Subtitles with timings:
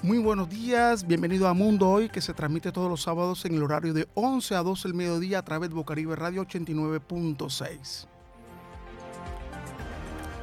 [0.00, 3.64] Muy buenos días, bienvenido a Mundo Hoy, que se transmite todos los sábados en el
[3.64, 8.06] horario de 11 a 12 del mediodía a través de Bocaribe Radio 89.6.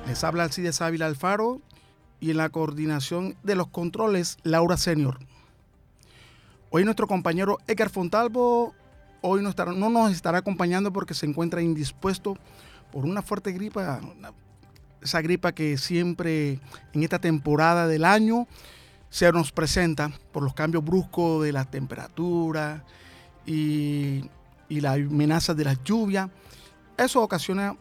[0.08, 1.62] Les habla Alcides Ávila Alfaro
[2.20, 5.20] y en la coordinación de los controles Laura Senior.
[6.70, 8.76] Hoy nuestro compañero Edgar Fontalvo
[9.22, 12.38] hoy no, estará, no nos estará acompañando porque se encuentra indispuesto
[12.92, 14.02] por una fuerte gripa,
[15.02, 16.60] esa gripa que siempre
[16.92, 18.48] en esta temporada del año
[19.16, 22.84] se nos presenta por los cambios bruscos de la temperatura
[23.46, 24.30] y,
[24.68, 26.30] y la amenaza de las lluvias.
[26.98, 27.78] Eso ocasiona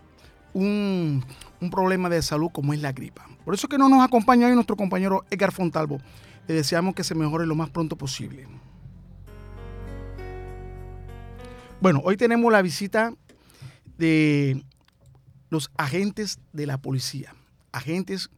[0.52, 1.24] un,
[1.60, 3.26] un, problema de salud como es la gripa.
[3.44, 5.98] Por eso que no nos acompaña hoy nuestro compañero Edgar Fontalvo.
[6.46, 8.46] Le deseamos que se mejore lo más pronto posible.
[11.80, 13.12] Bueno, hoy tenemos la visita
[13.98, 14.62] de
[15.50, 17.34] los agentes de la policía,
[17.72, 18.30] agentes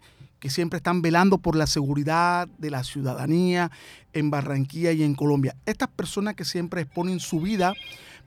[0.46, 3.72] que siempre están velando por la seguridad de la ciudadanía
[4.12, 5.56] en Barranquilla y en Colombia.
[5.66, 7.74] Estas personas que siempre exponen su vida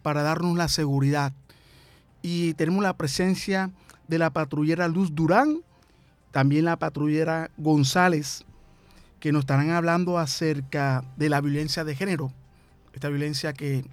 [0.02, 1.32] para darnos la seguridad.
[2.22, 3.72] Y tenemos la presencia
[4.10, 5.62] de la patrullera Luz Durán,
[6.32, 8.44] también la patrullera González,
[9.22, 12.34] que nos estarán hablando acerca de la violencia de género,
[12.94, 13.86] esta violencia que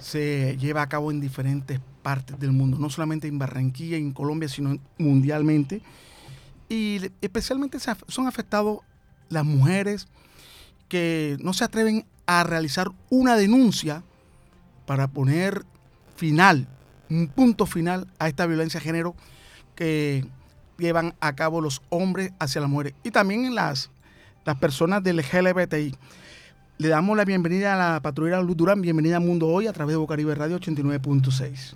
[0.00, 4.12] se lleva a cabo en diferentes partes del mundo, no solamente en Barranquilla y en
[4.12, 5.82] Colombia, sino mundialmente.
[6.68, 8.80] Y especialmente son afectados
[9.28, 10.08] las mujeres
[10.88, 14.02] que no se atreven a realizar una denuncia
[14.86, 15.64] para poner
[16.16, 16.66] final,
[17.08, 19.14] un punto final a esta violencia de género
[19.74, 20.26] que
[20.78, 23.90] llevan a cabo los hombres hacia las mujeres y también en las,
[24.44, 25.94] las personas del LGBTI.
[26.78, 29.94] Le damos la bienvenida a la patrullera Luz Durán, bienvenida a Mundo Hoy a través
[29.94, 31.74] de Bocaribe Radio 89.6.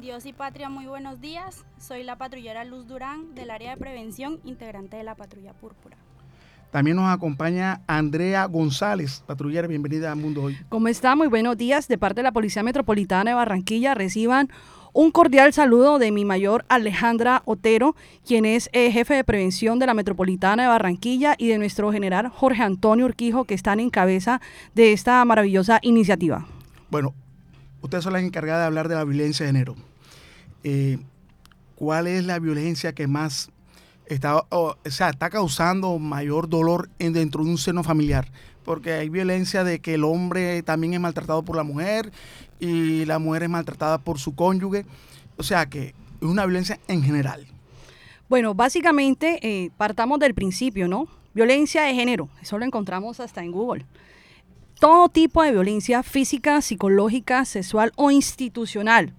[0.00, 1.66] Dios y patria, muy buenos días.
[1.78, 5.98] Soy la patrullera Luz Durán del área de prevención, integrante de la patrulla púrpura.
[6.70, 10.56] También nos acompaña Andrea González, patrullera, bienvenida a Mundo Hoy.
[10.70, 11.16] ¿Cómo está?
[11.16, 11.86] Muy buenos días.
[11.86, 14.48] De parte de la Policía Metropolitana de Barranquilla reciban
[14.94, 17.94] un cordial saludo de mi mayor Alejandra Otero,
[18.26, 22.28] quien es eh, jefe de prevención de la Metropolitana de Barranquilla, y de nuestro general
[22.28, 24.40] Jorge Antonio Urquijo, que están en cabeza
[24.74, 26.46] de esta maravillosa iniciativa.
[26.88, 27.12] Bueno,
[27.82, 29.89] ustedes son las encargadas de hablar de la violencia de género.
[30.64, 30.98] Eh,
[31.76, 33.50] ¿Cuál es la violencia que más
[34.06, 38.30] está, o sea, está causando mayor dolor en, dentro de un seno familiar?
[38.64, 42.12] porque hay violencia de que el hombre también es maltratado por la mujer
[42.58, 44.86] y la mujer es maltratada por su cónyuge.
[45.36, 47.46] O sea que es una violencia en general.
[48.28, 51.08] Bueno, básicamente eh, partamos del principio, ¿no?
[51.34, 53.86] Violencia de género, eso lo encontramos hasta en Google.
[54.78, 59.14] Todo tipo de violencia física, psicológica, sexual o institucional,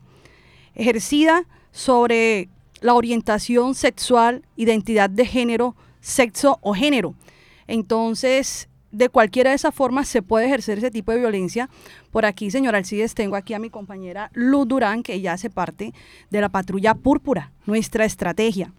[0.75, 2.49] ejercida sobre
[2.81, 7.15] la orientación sexual, identidad de género, sexo o género.
[7.67, 11.69] Entonces, de cualquiera de esas formas se puede ejercer ese tipo de violencia.
[12.11, 15.93] Por aquí, señor Alcides, tengo aquí a mi compañera Luz Durán, que ya hace parte
[16.29, 18.73] de la patrulla púrpura, nuestra estrategia.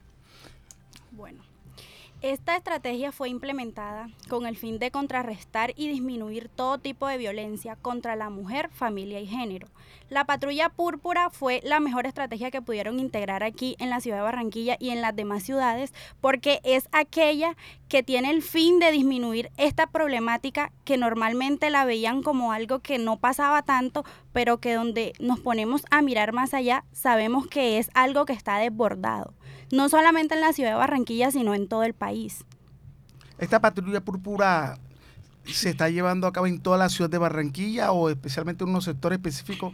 [2.22, 7.74] Esta estrategia fue implementada con el fin de contrarrestar y disminuir todo tipo de violencia
[7.74, 9.66] contra la mujer, familia y género.
[10.08, 14.22] La patrulla púrpura fue la mejor estrategia que pudieron integrar aquí en la ciudad de
[14.22, 17.56] Barranquilla y en las demás ciudades porque es aquella
[17.88, 22.98] que tiene el fin de disminuir esta problemática que normalmente la veían como algo que
[22.98, 27.90] no pasaba tanto, pero que donde nos ponemos a mirar más allá sabemos que es
[27.94, 29.34] algo que está desbordado,
[29.72, 32.44] no solamente en la ciudad de Barranquilla, sino en todo el país.
[33.38, 34.78] Esta patrulla púrpura
[35.44, 38.84] se está llevando a cabo en toda la ciudad de Barranquilla o especialmente en unos
[38.84, 39.72] sectores específicos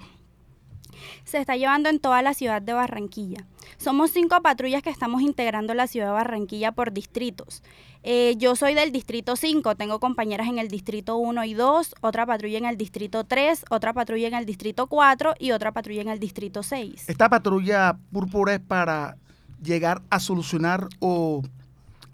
[1.25, 3.45] se está llevando en toda la ciudad de Barranquilla.
[3.77, 7.63] Somos cinco patrullas que estamos integrando la ciudad de Barranquilla por distritos.
[8.03, 12.27] Eh, yo soy del distrito 5, tengo compañeras en el distrito 1 y 2, otra
[12.27, 16.09] patrulla en el distrito 3, otra patrulla en el distrito 4 y otra patrulla en
[16.09, 17.09] el distrito 6.
[17.09, 19.17] Esta patrulla púrpura es para
[19.63, 21.43] llegar a solucionar o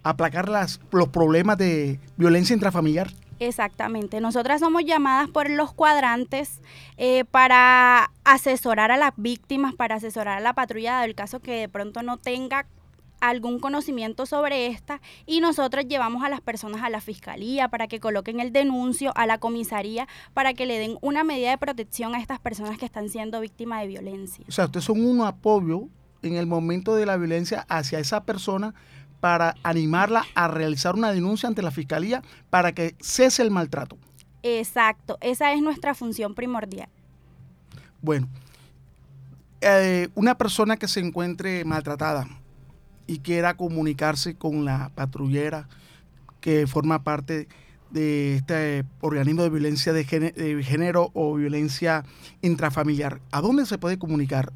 [0.02, 3.10] aplacar las, los problemas de violencia intrafamiliar.
[3.40, 4.20] Exactamente.
[4.20, 6.60] Nosotras somos llamadas por los cuadrantes
[6.96, 11.68] eh, para asesorar a las víctimas, para asesorar a la patrulla del caso que de
[11.68, 12.66] pronto no tenga
[13.20, 17.98] algún conocimiento sobre esta y nosotros llevamos a las personas a la fiscalía para que
[17.98, 22.20] coloquen el denuncio, a la comisaría para que le den una medida de protección a
[22.20, 24.44] estas personas que están siendo víctimas de violencia.
[24.46, 25.88] O sea, ustedes son un apoyo
[26.24, 28.74] en el momento de la violencia hacia esa persona
[29.20, 33.96] para animarla a realizar una denuncia ante la fiscalía para que cese el maltrato.
[34.42, 36.88] Exacto, esa es nuestra función primordial.
[38.02, 38.28] Bueno,
[39.62, 42.28] eh, una persona que se encuentre maltratada
[43.06, 45.68] y quiera comunicarse con la patrullera
[46.40, 47.48] que forma parte
[47.90, 52.04] de este organismo de violencia de género, o violencia
[52.42, 54.52] intrafamiliar, ¿a dónde se puede comunicar?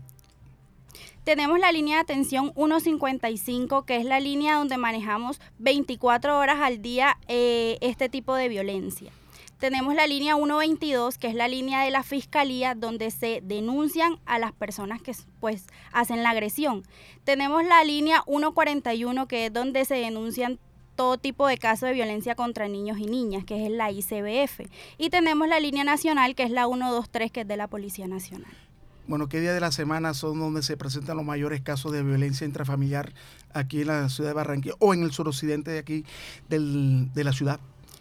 [1.28, 6.80] Tenemos la línea de atención 155, que es la línea donde manejamos 24 horas al
[6.80, 9.12] día eh, este tipo de violencia.
[9.58, 14.38] Tenemos la línea 122, que es la línea de la fiscalía, donde se denuncian a
[14.38, 16.82] las personas que pues hacen la agresión.
[17.25, 20.58] Tenemos la línea 141, que es donde se denuncian
[20.96, 24.60] todo tipo de casos de violencia contra niños y niñas, que es la ICBF.
[24.96, 28.67] Y tenemos la línea nacional, que es la 123, que es de la Policía Nacional.
[29.08, 32.46] Bueno, ¿qué día de la semana son donde se presentan los mayores casos de violencia
[32.46, 33.14] intrafamiliar
[33.55, 36.05] aquí en la ciudad de Barranquilla o en el suroccidente de aquí
[36.50, 37.58] de la ciudad?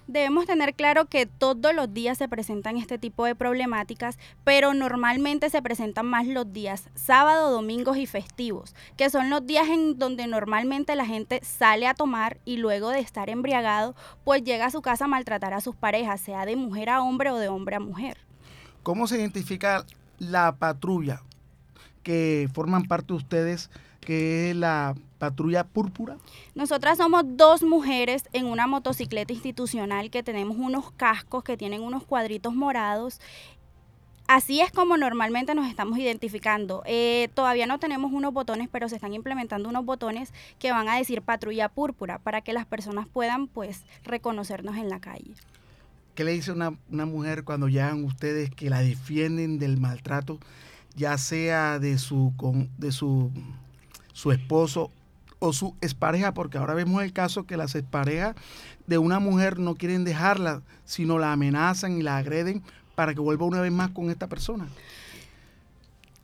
[0.08, 5.50] Debemos tener claro que todos los días se presentan este tipo de problemáticas, pero normalmente
[5.50, 10.28] se presentan más los días sábado, domingos y festivos, que son los días en donde
[10.28, 13.96] normalmente la gente sale a tomar y luego de estar embriagado,
[14.26, 17.32] pues llega a su casa a maltratar a sus parejas, sea de mujer a hombre
[17.32, 18.18] o de hombre a mujer.
[18.84, 19.86] ¿Cómo se identifica
[20.20, 21.22] la patrulla
[22.04, 23.70] que forman parte de ustedes?
[24.08, 26.16] que es la patrulla púrpura?
[26.56, 32.06] Nosotras somos dos mujeres en una motocicleta institucional que tenemos unos cascos que tienen unos
[32.06, 33.20] cuadritos morados.
[34.26, 36.84] Así es como normalmente nos estamos identificando.
[36.86, 40.96] Eh, todavía no tenemos unos botones, pero se están implementando unos botones que van a
[40.96, 45.34] decir patrulla púrpura para que las personas puedan pues reconocernos en la calle.
[46.18, 50.40] ¿Qué le dice una, una mujer cuando llegan ustedes que la defienden del maltrato,
[50.96, 52.34] ya sea de su,
[52.80, 53.32] de su
[54.18, 54.90] su esposo
[55.38, 58.36] o su expareja, porque ahora vemos el caso que las exparejas
[58.88, 62.64] de una mujer no quieren dejarla, sino la amenazan y la agreden
[62.96, 64.68] para que vuelva una vez más con esta persona.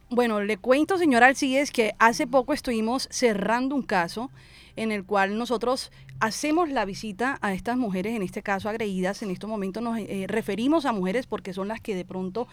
[0.09, 4.31] Bueno, le cuento, señor Alcides, que hace poco estuvimos cerrando un caso
[4.75, 9.21] en el cual nosotros hacemos la visita a estas mujeres, en este caso agredidas.
[9.21, 12.47] En estos momentos nos eh, referimos a mujeres porque son las que de pronto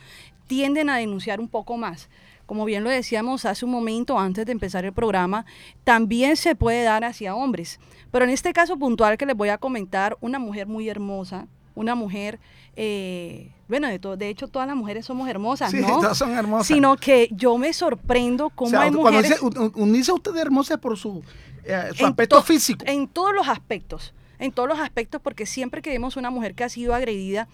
[0.47, 2.09] tienden a denunciar un poco más
[2.51, 5.47] como bien lo decíamos hace un momento antes de empezar el programa,
[5.85, 7.79] también se puede dar hacia hombres.
[8.11, 11.47] Pero en este caso puntual que les voy a comentar, una mujer muy hermosa,
[11.77, 12.41] una mujer,
[12.75, 16.01] eh, bueno, de, de hecho todas las mujeres somos hermosas, sí, ¿no?
[16.01, 16.67] todas son hermosas.
[16.67, 19.39] Sino que yo me sorprendo cómo hay mujeres...
[19.39, 21.23] Cuando dice, usted hermosa por su,
[21.65, 22.85] eh, su aspecto físico.
[22.87, 26.65] En todos los aspectos, en todos los aspectos, porque siempre que vemos una mujer que
[26.65, 27.49] ha sido agredida,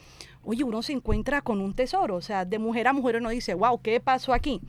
[0.47, 3.55] oye, uno se encuentra con un tesoro, o sea, de mujer a mujer uno dice,
[3.55, 4.61] wow, ¿qué pasó aquí?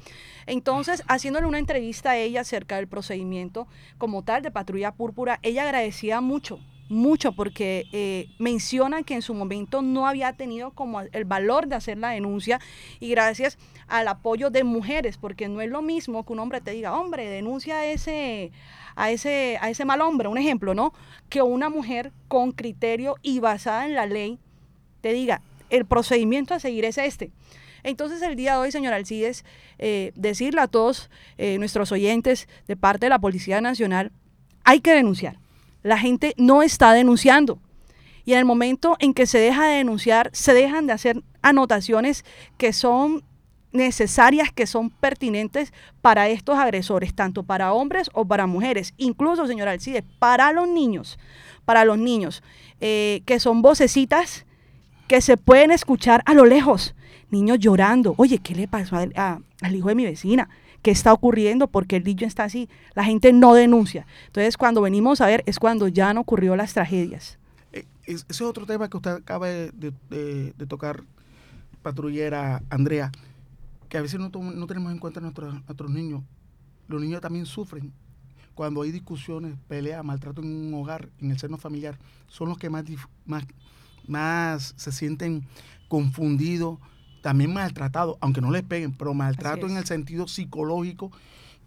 [0.47, 3.67] Entonces, haciéndole una entrevista a ella acerca del procedimiento
[3.97, 9.33] como tal de Patrulla Púrpura, ella agradecía mucho, mucho, porque eh, menciona que en su
[9.33, 12.59] momento no había tenido como el valor de hacer la denuncia
[12.99, 16.71] y gracias al apoyo de mujeres, porque no es lo mismo que un hombre te
[16.71, 18.51] diga, hombre, denuncia a ese,
[18.97, 20.93] a ese, a ese mal hombre, un ejemplo, ¿no?
[21.29, 24.39] Que una mujer con criterio y basada en la ley
[25.01, 27.31] te diga, el procedimiento a seguir es este.
[27.83, 29.45] Entonces el día de hoy, señor Alcides,
[29.77, 34.11] eh, decirle a todos eh, nuestros oyentes de parte de la Policía Nacional,
[34.63, 35.39] hay que denunciar.
[35.83, 37.59] La gente no está denunciando.
[38.25, 42.25] Y en el momento en que se deja de denunciar, se dejan de hacer anotaciones
[42.57, 43.23] que son
[43.77, 45.71] necesarias, que son pertinentes
[46.01, 51.17] para estos agresores, tanto para hombres o para mujeres, incluso, señor Alcides, para los niños,
[51.65, 52.43] para los niños,
[52.81, 54.45] eh, que son vocecitas
[55.07, 56.93] que se pueden escuchar a lo lejos.
[57.29, 58.13] Niños llorando.
[58.17, 60.49] Oye, ¿qué le pasó al hijo de mi vecina?
[60.81, 61.67] ¿Qué está ocurriendo?
[61.67, 62.69] Porque el niño está así.
[62.93, 64.05] La gente no denuncia.
[64.27, 67.37] Entonces, cuando venimos a ver, es cuando ya han ocurrido las tragedias.
[67.73, 71.03] Eh, ese es otro tema que usted acaba de, tocar,
[71.81, 73.11] patrullera Andrea,
[73.89, 74.29] que a veces no,
[74.67, 76.23] tenemos en cuenta a nuestros, nuestros niños.
[76.87, 77.93] Los niños también sufren
[78.55, 82.69] cuando hay discusiones, peleas, maltrato en un hogar, en el seno familiar, son los que
[82.69, 82.85] más,
[83.25, 83.45] más
[84.07, 85.43] más se sienten
[85.87, 86.79] confundidos,
[87.21, 91.11] también maltratados, aunque no les peguen, pero maltrato en el sentido psicológico.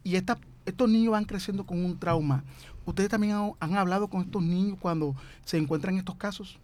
[0.03, 2.45] Y estos niños van creciendo con un trauma.
[2.87, 6.59] ¿Ustedes también han, hablado con estos niños cuando se encuentran en estos casos?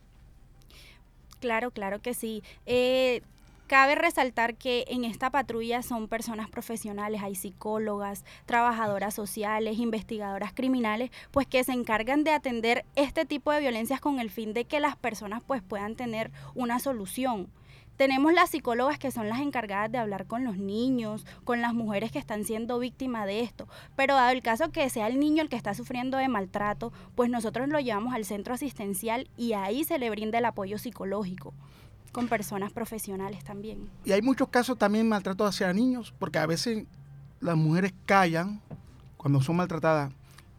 [1.41, 2.43] Claro, claro que sí.
[2.65, 3.23] Eh,
[3.67, 11.11] Cabe resaltar que en esta patrulla son personas profesionales, hay psicólogas, trabajadoras sociales, investigadoras criminales,
[11.33, 14.79] pues que se encargan de atender este tipo de violencias con el fin de que
[14.79, 17.49] las personas pues puedan tener una solución.
[17.97, 22.13] Tenemos las psicólogas que son las encargadas de hablar con los niños, con las mujeres
[22.13, 23.67] que están siendo víctimas de esto.
[23.97, 27.31] Pero dado el caso que sea el niño el que está sufriendo de maltrato, pues
[27.31, 31.53] nosotros lo llevamos al centro asistencial y ahí se le brinda el apoyo psicológico
[32.13, 33.89] con personas profesionales también.
[34.05, 36.85] Y hay muchos casos también maltrato hacia niños, porque a veces
[37.41, 38.61] las mujeres callan
[39.17, 40.13] cuando son maltratadas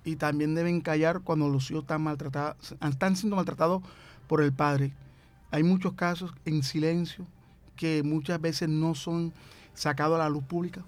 [0.04, 3.82] y también deben callar cuando los hijos están maltratados, están siendo maltratados
[4.28, 4.94] por el padre.
[5.52, 7.26] hay muchos casos en silencio
[7.76, 9.34] que muchas veces no son
[9.74, 10.84] sacados a la luz pública.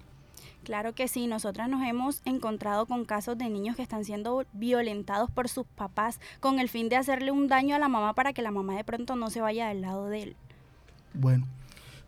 [0.64, 5.32] Claro que sí, nosotras nos hemos encontrado con casos de niños que están siendo violentados
[5.32, 8.42] por sus papás con el fin de hacerle un daño a la mamá para que
[8.42, 10.36] la mamá de pronto no se vaya del lado de él.
[11.14, 11.48] Bueno,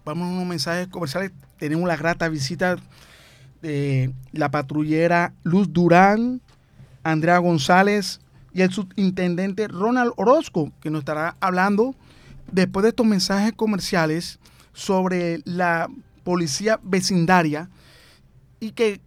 [0.05, 1.31] vamos a unos mensajes comerciales.
[1.57, 2.77] Tenemos la grata visita
[3.61, 6.41] de la patrullera Luz Durán,
[7.03, 8.19] Andrea González
[8.53, 11.95] y el subintendente Ronald Orozco, que nos estará hablando
[12.51, 14.39] después de estos mensajes comerciales
[14.73, 15.89] sobre la
[16.23, 17.69] policía vecindaria
[18.59, 19.01] y que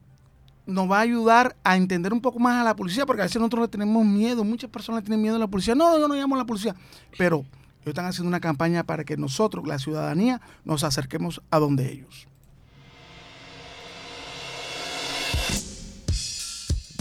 [0.67, 3.39] nos va a ayudar a entender un poco más a la policía, porque a veces
[3.39, 5.75] nosotros le tenemos miedo, muchas personas tienen miedo a la policía.
[5.75, 6.75] No, yo no llamo a la policía,
[7.19, 7.45] pero
[7.85, 12.27] ellos están haciendo una campaña para que nosotros, la ciudadanía, nos acerquemos a donde ellos.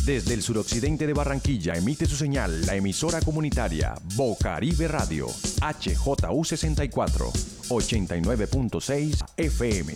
[0.05, 5.27] Desde el suroccidente de Barranquilla emite su señal la emisora comunitaria Bocaribe Radio,
[5.61, 7.31] HJU64,
[7.69, 9.93] 89.6 FM.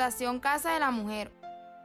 [0.00, 1.30] Fundación Casa de la Mujer.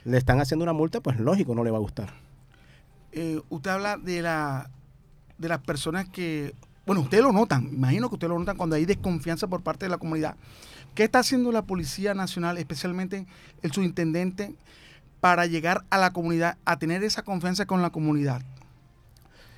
[0.04, 2.14] Le están haciendo una multa, pues lógico, no le va a gustar.
[3.10, 4.70] Eh, usted habla de, la,
[5.38, 6.54] de las personas que,
[6.86, 9.90] bueno, ustedes lo notan, imagino que ustedes lo notan cuando hay desconfianza por parte de
[9.90, 10.36] la comunidad.
[10.94, 13.26] ¿Qué está haciendo la Policía Nacional, especialmente
[13.62, 14.54] el subintendente?
[15.20, 18.42] Para llegar a la comunidad, a tener esa confianza con la comunidad?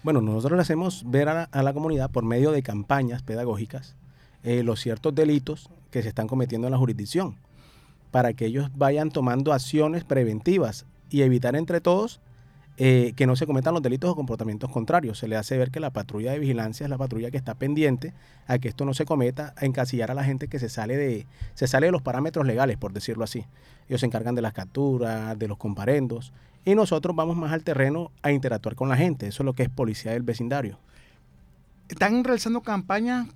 [0.03, 3.95] Bueno, nosotros le hacemos ver a la, comunidad por medio de campañas pedagógicas
[4.43, 7.37] eh, los ciertos delitos que se están cometiendo en la jurisdicción,
[8.11, 12.21] para que ellos vayan tomando acciones preventivas y evitar entre todos
[12.83, 15.19] eh, que no se cometan los delitos o comportamientos contrarios.
[15.19, 18.15] Se le hace ver que la patrulla de vigilancia es la patrulla que está pendiente
[18.47, 21.27] a que esto no se cometa, a encasillar a la gente que se sale de,
[21.53, 23.45] se sale de los parámetros legales, por decirlo así.
[23.87, 26.33] Ellos se encargan de las capturas, de los comparendos,
[26.65, 29.27] y nosotros vamos más al terreno a interactuar con la gente.
[29.27, 30.79] Eso es lo que es policía del vecindario.
[31.91, 33.27] Están realizando campañas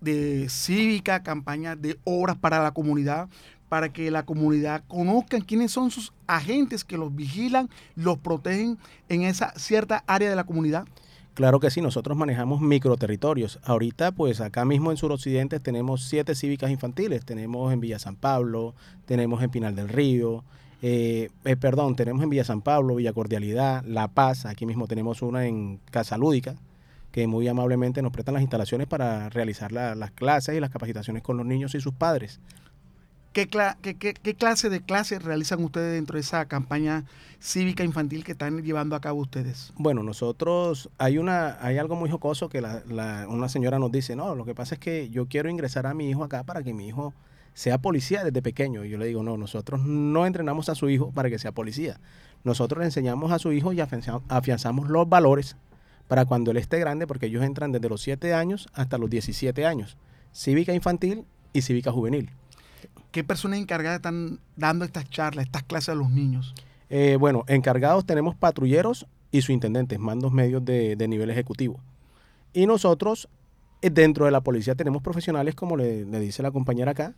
[0.00, 3.28] de cívica, campañas de obras para la comunidad,
[3.70, 8.76] para que la comunidad conozca quiénes son sus agentes que los vigilan, los protegen
[9.08, 10.86] en esa cierta área de la comunidad?
[11.34, 13.60] Claro que sí, nosotros manejamos microterritorios.
[13.62, 17.24] Ahorita, pues acá mismo en Suroccidente tenemos siete cívicas infantiles.
[17.24, 18.74] Tenemos en Villa San Pablo,
[19.06, 20.44] tenemos en Pinal del Río,
[20.82, 24.46] eh, eh, perdón, tenemos en Villa San Pablo, Villa Cordialidad, La Paz.
[24.46, 26.56] Aquí mismo tenemos una en Casa Lúdica,
[27.12, 31.36] que muy amablemente nos prestan las instalaciones para realizar las clases y las capacitaciones con
[31.36, 32.40] los niños y sus padres.
[33.32, 37.04] ¿Qué, clase de clases realizan ustedes dentro de esa campaña
[37.40, 39.72] cívica infantil que están llevando a cabo ustedes?
[39.76, 44.44] Bueno, nosotros, hay una hay algo muy jocoso que una señora nos dice, no, lo
[44.44, 47.14] que pasa es que yo quiero ingresar a mi hijo acá para que mi hijo
[47.54, 48.84] sea policía desde pequeño.
[48.84, 52.00] Y yo le digo, no, nosotros no entrenamos a su hijo para que sea policía.
[52.42, 55.56] Nosotros le enseñamos a su hijo y afianzamos los valores
[56.08, 59.66] para cuando él esté grande, porque ellos entran desde los 7 años hasta los 17
[59.66, 59.96] años.
[60.32, 62.30] Cívica infantil y cívica juvenil.
[63.12, 66.54] ¿Qué personas encargadas están dando estas charlas, estas clases a los niños?
[66.88, 71.80] Eh, bueno, encargados tenemos patrulleros y su intendentes, mandos medios de, nivel ejecutivo.
[72.52, 73.28] Y nosotros,
[73.82, 77.14] eh, dentro de la policía, tenemos profesionales, como le, dice la compañera acá,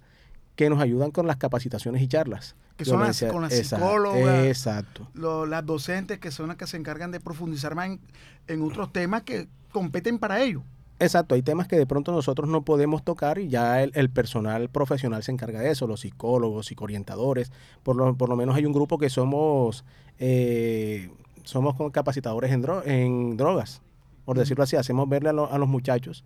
[0.56, 2.54] que nos ayudan con las capacitaciones y charlas.
[2.76, 5.08] Que son las, con las psicólogas, exacto.
[5.14, 8.00] las docentes, que son las que se encargan de profundizar más en,
[8.48, 10.62] en otros temas que competen para ello.
[10.98, 15.22] Exacto, hay temas que de pronto nosotros no podemos tocar y ya el, personal profesional
[15.22, 17.50] se encarga de eso, los psicólogos, psicoorientadores,
[17.82, 19.84] por lo, por lo menos hay un grupo que somos,
[20.20, 21.10] eh,
[21.42, 23.82] somos capacitadores en, en drogas,
[24.24, 26.24] por decirlo así, hacemos verle a, los muchachos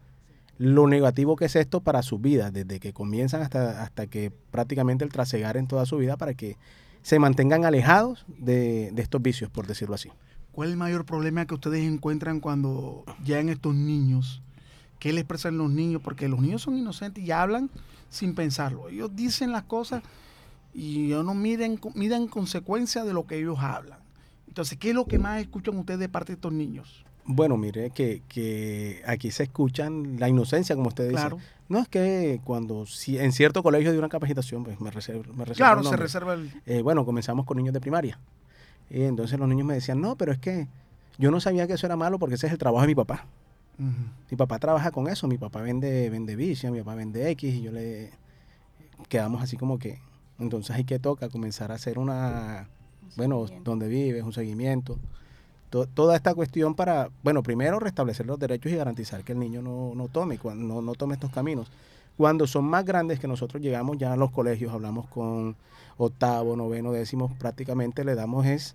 [0.59, 5.05] lo negativo que es esto para su vida, desde que comienzan hasta, hasta que prácticamente
[5.05, 6.57] el trasegar en toda su vida para que
[7.03, 10.11] se mantengan alejados de, de estos vicios, por decirlo así.
[10.53, 14.43] ¿Cuál es el mayor problema que ustedes encuentran cuando llegan estos niños
[14.99, 17.71] qué le expresan los niños, porque los niños son inocentes y hablan
[18.09, 18.89] sin pensarlo.
[18.89, 20.03] Ellos dicen las cosas
[20.75, 23.99] y ellos no miden, miden consecuencia de lo que ellos hablan.
[24.49, 27.05] Entonces, ¿qué es lo que más escuchan ustedes de parte de estos niños?
[27.25, 31.29] Bueno, mire, que, aquí se escuchan la inocencia, como usted dice.
[31.69, 35.25] No es que cuando si en cierto colegio de una capacitación, pues me reservo.
[35.35, 36.53] Me claro, se reserva el...
[36.65, 38.21] Eh, bueno, comenzamos con niños de primaria.
[38.89, 40.69] Y entonces los niños me decían, no, pero es que
[41.19, 43.27] yo no sabía que eso era malo porque ese es el trabajo de mi papá.
[43.79, 47.63] Mi papá trabaja con eso, mi papá vende, vende vicia, mi papá vende X y
[47.63, 48.11] yo le
[49.09, 49.99] quedamos así como que,
[50.39, 52.69] entonces hay que toca comenzar a hacer una,
[53.17, 54.99] bueno, donde vives, un seguimiento.
[55.95, 59.93] toda esta cuestión para, bueno, primero restablecer los derechos y garantizar que el niño no,
[59.95, 61.71] no tome, no, no tome estos caminos.
[62.17, 65.55] Cuando son más grandes que nosotros llegamos ya a los colegios, hablamos con
[65.99, 68.75] octavo, noveno, décimo, prácticamente le damos es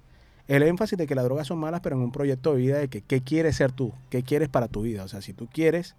[0.51, 2.89] el énfasis de que las drogas son malas, pero en un proyecto de vida de
[2.89, 5.05] que qué quieres ser tú, qué quieres para tu vida.
[5.05, 5.95] O sea, si tú quieres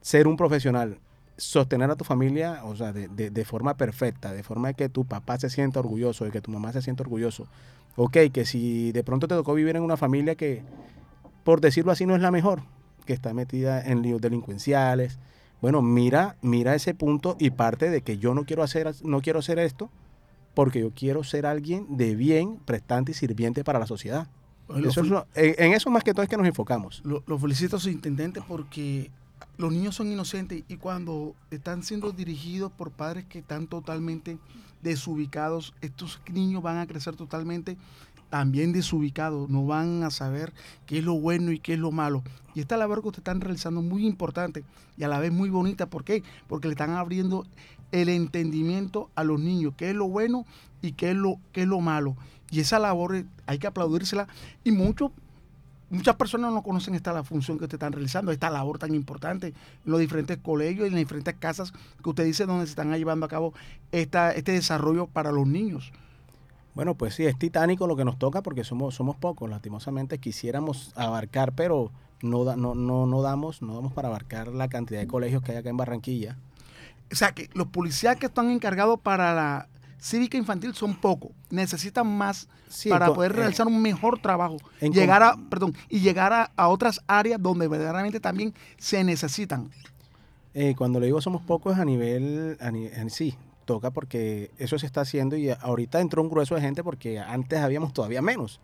[0.00, 0.98] ser un profesional,
[1.36, 5.38] sostener a tu familia, o sea, de, de, forma perfecta, de forma que tu papá
[5.38, 7.46] se sienta orgulloso, de que tu mamá se sienta orgulloso.
[7.96, 10.62] Ok, que si de pronto te tocó vivir en una familia que,
[11.44, 12.62] por decirlo así, no es la mejor,
[13.04, 15.18] que está metida en líos delincuenciales,
[15.60, 19.40] bueno, mira, mira ese punto y parte de que yo no quiero hacer, no quiero
[19.40, 19.90] hacer esto,
[20.60, 24.28] porque yo quiero ser alguien de bien, prestante y sirviente para la sociedad.
[24.68, 27.00] en, eso más que todo es que nos enfocamos.
[27.02, 29.10] Lo, felicito a su intendente porque
[29.56, 34.36] los niños son inocentes y cuando están siendo dirigidos por padres que están totalmente
[34.82, 37.78] desubicados, estos niños van a crecer totalmente
[38.28, 40.52] también desubicados, no van a saber
[40.84, 42.22] qué es lo bueno y qué es lo malo.
[42.54, 44.62] Y esta labor que ustedes están realizando es muy importante
[44.98, 45.86] y a la vez muy bonita.
[45.86, 46.22] ¿Por qué?
[46.48, 47.46] Porque le están abriendo
[47.92, 50.46] el entendimiento a los niños, qué es lo bueno
[50.82, 52.16] y qué es lo, qué es lo malo.
[52.50, 54.26] Y esa labor hay que aplaudírsela
[54.64, 55.12] y muchos
[55.90, 59.48] muchas personas no conocen esta la función que ustedes están realizando, esta labor tan importante
[59.48, 61.72] en los diferentes colegios y en las diferentes casas
[62.02, 63.52] que usted dice donde se están llevando a cabo
[63.92, 65.92] esta, este desarrollo para los niños.
[66.74, 69.50] Bueno, pues sí, es titánico lo que nos toca porque somos, somos pocos.
[69.50, 71.90] Lastimosamente quisiéramos abarcar, pero
[72.22, 75.58] no, no, no, no, damos, no damos para abarcar la cantidad de colegios que hay
[75.58, 76.36] acá en Barranquilla
[77.10, 79.68] o sea, que los policías que están encargados para la
[80.00, 82.48] cívica infantil son pocos, necesitan más
[82.88, 87.40] para poder eh, realizar un mejor trabajo, llegar a, perdón, y llegar a, otras áreas
[87.42, 89.70] donde verdaderamente también se necesitan.
[90.54, 95.02] Eh, cuando le digo somos pocos a nivel, en sí, toca porque eso se está
[95.02, 98.60] haciendo y ahorita entró un grueso de gente porque antes habíamos todavía menos.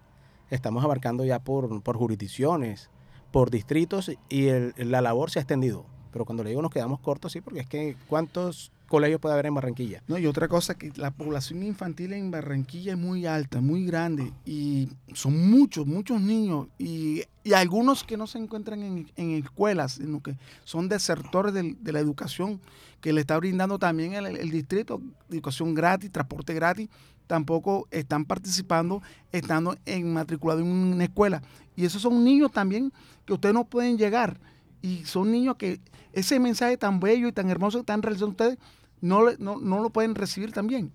[0.51, 2.89] Estamos abarcando ya por, por jurisdicciones,
[3.33, 5.85] por distritos y la labor se ha extendido
[6.17, 9.45] pero cuando le digo nos quedamos cortos, sí, porque es que ¿cuántos colegios puede haber
[9.45, 10.03] en Barranquilla?
[10.09, 14.33] No, y otra cosa, que la población infantil en Barranquilla es muy alta, muy grande,
[14.47, 17.23] y son muchos, muchos niños, y,
[17.55, 18.83] algunos que no se encuentran
[19.15, 22.63] en, escuelas, sino que son desertores de, la educación
[23.03, 26.89] que le está brindando también el, distrito, educación gratis, transporte gratis,
[27.27, 29.03] tampoco están participando
[29.33, 31.43] estando en matriculado en una escuela.
[31.77, 32.91] Y esos son niños también
[33.27, 34.41] que ustedes no pueden llegar.
[34.83, 35.81] Y son niños que
[36.17, 38.59] ese mensaje tan bello y tan hermoso que están realizando ustedes,
[39.01, 40.91] no, no, lo pueden recibir también.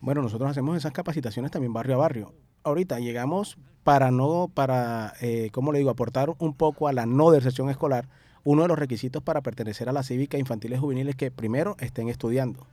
[0.00, 2.32] Bueno, nosotros hacemos esas capacitaciones también barrio a barrio.
[2.64, 7.30] Ahorita llegamos para no, para, eh, ¿cómo le digo?, aportar un poco a la no
[7.30, 8.08] deserción escolar.
[8.44, 11.76] Uno de los requisitos para pertenecer a la cívica infantil y juvenil es que primero
[11.78, 12.66] estén estudiando.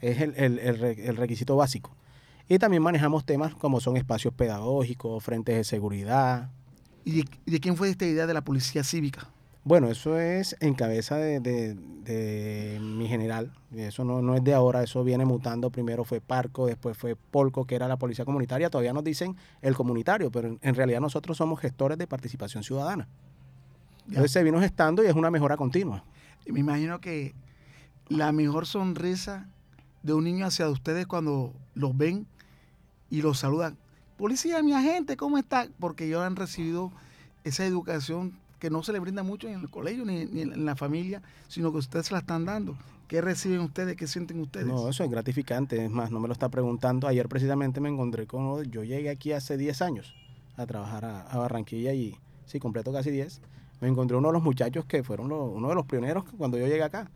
[0.00, 1.94] Es el, el- el re- el requisito básico.
[2.48, 6.50] Y también manejamos temas como son espacios pedagógicos, frentes de seguridad.
[7.04, 9.28] ¿Y de, y de quién fue esta idea de la policía cívica?
[9.62, 13.52] Bueno, eso es en cabeza de, de- de mi general.
[13.76, 15.70] Eso no, no es de ahora, eso viene mutando.
[15.70, 18.70] Primero fue Parco, después fue Polco, que era la policía comunitaria.
[18.70, 23.06] Todavía nos dicen el comunitario, pero en, en realidad nosotros somos gestores de participación ciudadana.
[24.08, 26.02] Entonces se vino gestando y es una mejora continua.
[26.46, 27.34] Me imagino que
[28.08, 29.46] la mejor sonrisa
[30.02, 32.26] de un niño hacia ustedes cuando los ven
[33.10, 33.76] y los saludan.
[34.16, 35.68] Policía, mi agente, ¿cómo está?
[35.78, 36.90] Porque ellos han recibido
[37.44, 40.76] esa educación que no se le brinda mucho en el colegio ni, ni en la
[40.76, 42.76] familia, sino que ustedes se la están dando.
[43.10, 43.96] ¿Qué reciben ustedes?
[43.96, 44.68] ¿Qué sienten ustedes?
[44.68, 45.84] No, eso es gratificante.
[45.84, 47.08] Es más, no me lo está preguntando.
[47.08, 48.62] Ayer precisamente me encontré con.
[48.70, 50.14] Yo llegué aquí hace 10 años
[50.56, 53.40] a trabajar a, Barranquilla y sí, completo casi 10.
[53.80, 56.84] Me encontré uno de los muchachos que fueron uno de los pioneros cuando yo llegué
[56.84, 57.10] acá.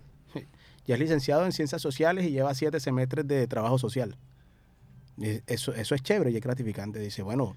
[0.87, 4.17] Ya es licenciado en ciencias sociales y lleva siete semestres de trabajo social.
[5.47, 6.99] Eso, eso es chévere y es gratificante.
[6.99, 7.55] Dice, bueno,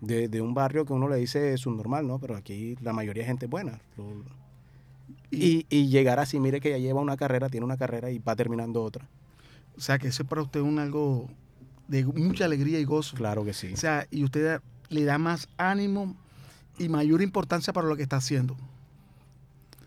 [0.00, 2.18] de, de un barrio que uno le dice subnormal, ¿no?
[2.18, 3.80] Pero aquí la mayoría de gente es buena.
[5.30, 8.34] Y, y llegar así, mire que ya lleva una carrera, tiene una carrera y va
[8.34, 9.08] terminando otra.
[9.76, 11.28] O sea, que eso es para usted un algo
[11.88, 13.16] de mucha alegría y gozo.
[13.16, 13.72] Claro que sí.
[13.72, 16.16] O sea, y usted le da más ánimo
[16.78, 18.56] y mayor importancia para lo que está haciendo.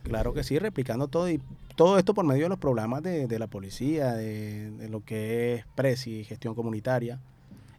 [0.04, 1.41] Claro que sí, replicando todo y
[1.76, 5.56] todo esto por medio de los programas de, de la policía, de, de lo que
[5.56, 7.19] es Presi, gestión comunitaria,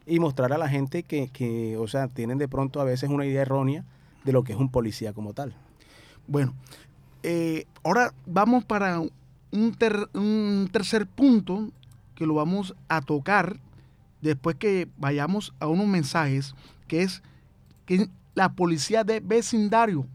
[0.06, 3.24] y mostrar a la gente que, que, o sea, tienen de pronto a veces una
[3.26, 3.84] idea errónea
[4.24, 5.54] de lo que es un policía como tal.
[6.26, 6.54] Bueno,
[7.22, 11.70] eh, ahora vamos para un, ter- un tercer punto
[12.14, 13.58] que lo vamos a tocar
[14.20, 16.54] después que vayamos a unos mensajes,
[16.88, 17.22] que es
[17.86, 20.06] que la policía de vecindario.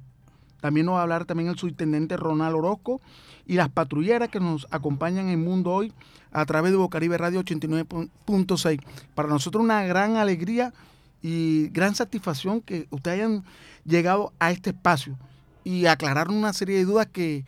[0.59, 3.01] También nos va a hablar también el subintendente Ronald Orozco
[3.45, 5.93] y las patrulleras que nos acompañan en Mundo Hoy
[6.31, 8.81] a través de Bocaribe Radio 89.6.
[9.15, 10.73] Para nosotros una gran alegría
[11.21, 13.43] y gran satisfacción que ustedes hayan
[13.85, 15.17] llegado a este espacio
[15.63, 17.45] y aclarar una serie de dudas que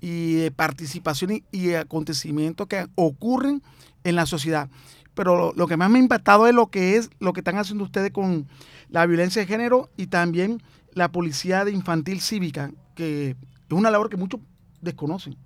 [0.00, 3.62] y de participación y, y acontecimientos que ocurren
[4.04, 4.68] en la sociedad.
[5.14, 7.56] Pero lo, lo que más me ha impactado es lo que es lo que están
[7.58, 8.46] haciendo ustedes con
[8.90, 10.62] la violencia de género y también
[10.96, 13.36] la policía de infantil cívica, que es
[13.70, 14.40] una labor que muchos
[14.80, 15.36] desconocen.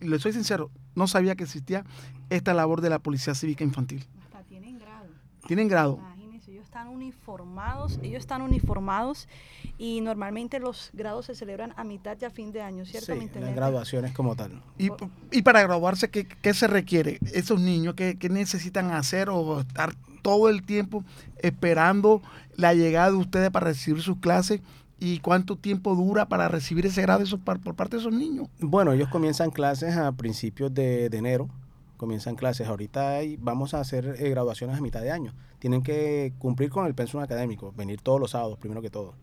[0.00, 1.84] Le soy sincero, no sabía que existía
[2.30, 4.06] esta labor de la policía cívica infantil.
[4.24, 5.08] Hasta tienen grado.
[5.46, 5.98] Tienen grado.
[5.98, 9.28] Imagínense, ellos están uniformados, ellos están uniformados
[9.76, 13.12] y normalmente los grados se celebran a mitad y a fin de año, ¿cierto?
[13.12, 14.62] Sí, las graduaciones como tal.
[14.78, 14.88] Y,
[15.32, 17.18] y para graduarse, ¿qué, qué se requiere?
[17.34, 21.04] Esos niños, ¿qué, qué necesitan hacer o estar todo el tiempo
[21.38, 22.22] esperando
[22.56, 24.60] la llegada de ustedes para recibir sus clases?
[24.98, 28.48] ¿Y cuánto tiempo dura para recibir ese grado por parte de esos niños?
[28.60, 31.48] Bueno, ellos comienzan clases a principios de, enero,
[31.96, 32.68] comienzan clases.
[32.68, 35.32] Ahorita vamos a hacer eh, graduaciones a mitad de año.
[35.58, 39.14] Tienen que cumplir con el pensum académico, venir todos los sábados, primero que todo.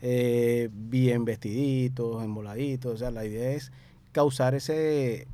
[0.00, 3.72] Eh, bien vestiditos, emboladitos, o sea, la idea es
[4.12, 5.26] causar ese,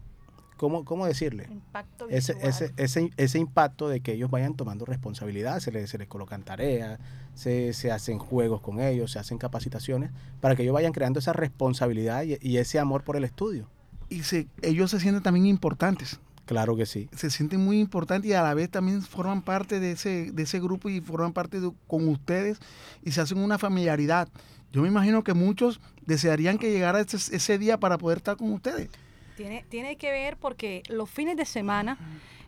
[0.57, 1.49] ¿cómo, cómo decirle?
[1.51, 5.99] Impacto Ese, ese, ese, ese impacto de que ellos vayan tomando responsabilidad, se les, se
[5.99, 6.99] les colocan tareas,
[7.35, 11.33] se, se hacen juegos con ellos, se hacen capacitaciones, para que ellos vayan creando esa
[11.33, 13.69] responsabilidad y, y ese amor por el estudio.
[14.09, 16.21] Y se, ellos se sienten también importantes.
[16.47, 17.09] Claro que sí.
[17.17, 20.61] Se sienten muy importantes y a la vez también forman parte de ese, de ese
[20.61, 22.59] grupo y forman parte de- con ustedes
[23.03, 24.29] y se hacen una familiaridad.
[24.71, 28.53] Yo me imagino que muchos desearían que llegara ese, ese día para poder estar con
[28.53, 28.91] ustedes.
[29.37, 31.99] Tiene, tiene que ver porque los fines de semana,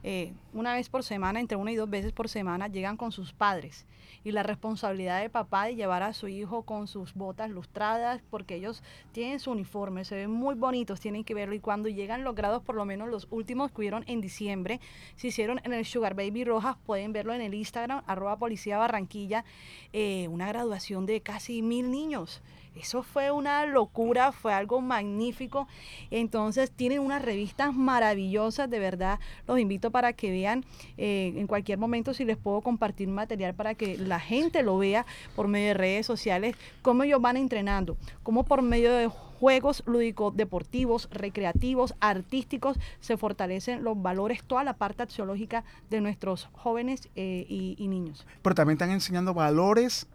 [0.03, 3.33] eh, una vez por semana, entre una y dos veces por semana, llegan con sus
[3.33, 3.87] padres.
[4.23, 8.57] Y la responsabilidad de papá de llevar a su hijo con sus botas lustradas, porque
[8.57, 11.55] ellos tienen su uniforme, se ven muy bonitos, tienen que verlo.
[11.55, 14.81] Y cuando llegan los grados, por lo menos los últimos que hubieron en diciembre,
[15.17, 19.45] se hicieron en el Sugar Baby Rojas, pueden verlo en el Instagram, arroba policía Barranquilla,
[19.93, 22.43] eh, una graduación de casi mil niños.
[22.77, 25.67] Eso fue una locura, fue algo magnífico.
[26.11, 29.19] Entonces tienen unas revistas maravillosas, de verdad.
[29.47, 30.65] Los invito para que vean
[30.99, 35.07] eh, en cualquier momento si les puedo compartir material para que la gente lo vea
[35.35, 40.37] por medio de redes sociales, cómo ellos van entrenando, cómo por medio de juegos lúdicos,
[40.37, 47.47] deportivos, recreativos, artísticos, se fortalecen los valores, toda la parte axiológica de nuestros jóvenes eh,
[47.49, 48.27] y, y niños.
[48.43, 50.07] Pero también están enseñando valores,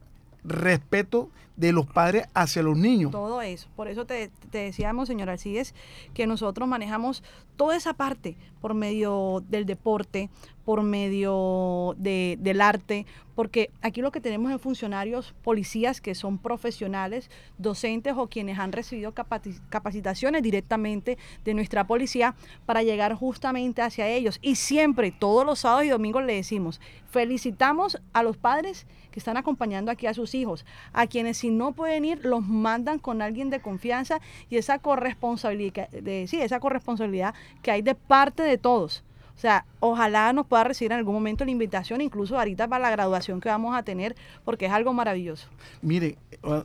[0.43, 3.11] respeto de los padres hacia los niños.
[3.11, 3.67] Todo eso.
[3.75, 5.75] Por eso te, te decíamos, señor Alcides,
[6.13, 7.23] que nosotros manejamos
[7.61, 10.31] toda esa parte por medio del deporte,
[10.65, 16.39] por medio de, del arte, porque aquí lo que tenemos es funcionarios policías que son
[16.39, 24.07] profesionales, docentes o quienes han recibido capacitaciones directamente de nuestra policía para llegar justamente hacia
[24.07, 24.39] ellos.
[24.41, 29.37] Y siempre, todos los sábados y domingos le decimos, felicitamos a los padres que están
[29.37, 33.49] acompañando aquí a sus hijos, a quienes si no pueden ir, los mandan con alguien
[33.49, 39.03] de confianza y esa corresponsabilidad, de, sí, esa corresponsabilidad que hay de parte de todos
[39.35, 42.91] o sea, ojalá nos pueda recibir en algún momento la invitación, incluso ahorita para la
[42.91, 45.47] graduación que vamos a tener, porque es algo maravilloso.
[45.81, 46.19] Mire,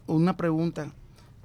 [0.07, 0.93] una pregunta,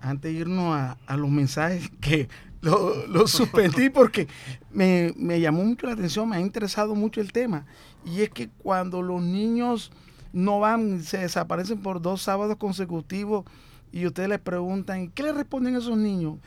[0.01, 2.27] antes de irnos a, los mensajes que
[2.59, 4.27] lo, suspendí porque
[4.73, 7.65] me, me, llamó mucho la atención, me ha interesado mucho el tema.
[8.03, 9.93] Y es que cuando los niños
[10.33, 13.45] no van, se desaparecen por dos sábados consecutivos
[13.93, 16.39] y ustedes les preguntan, ¿qué le responden a esos niños?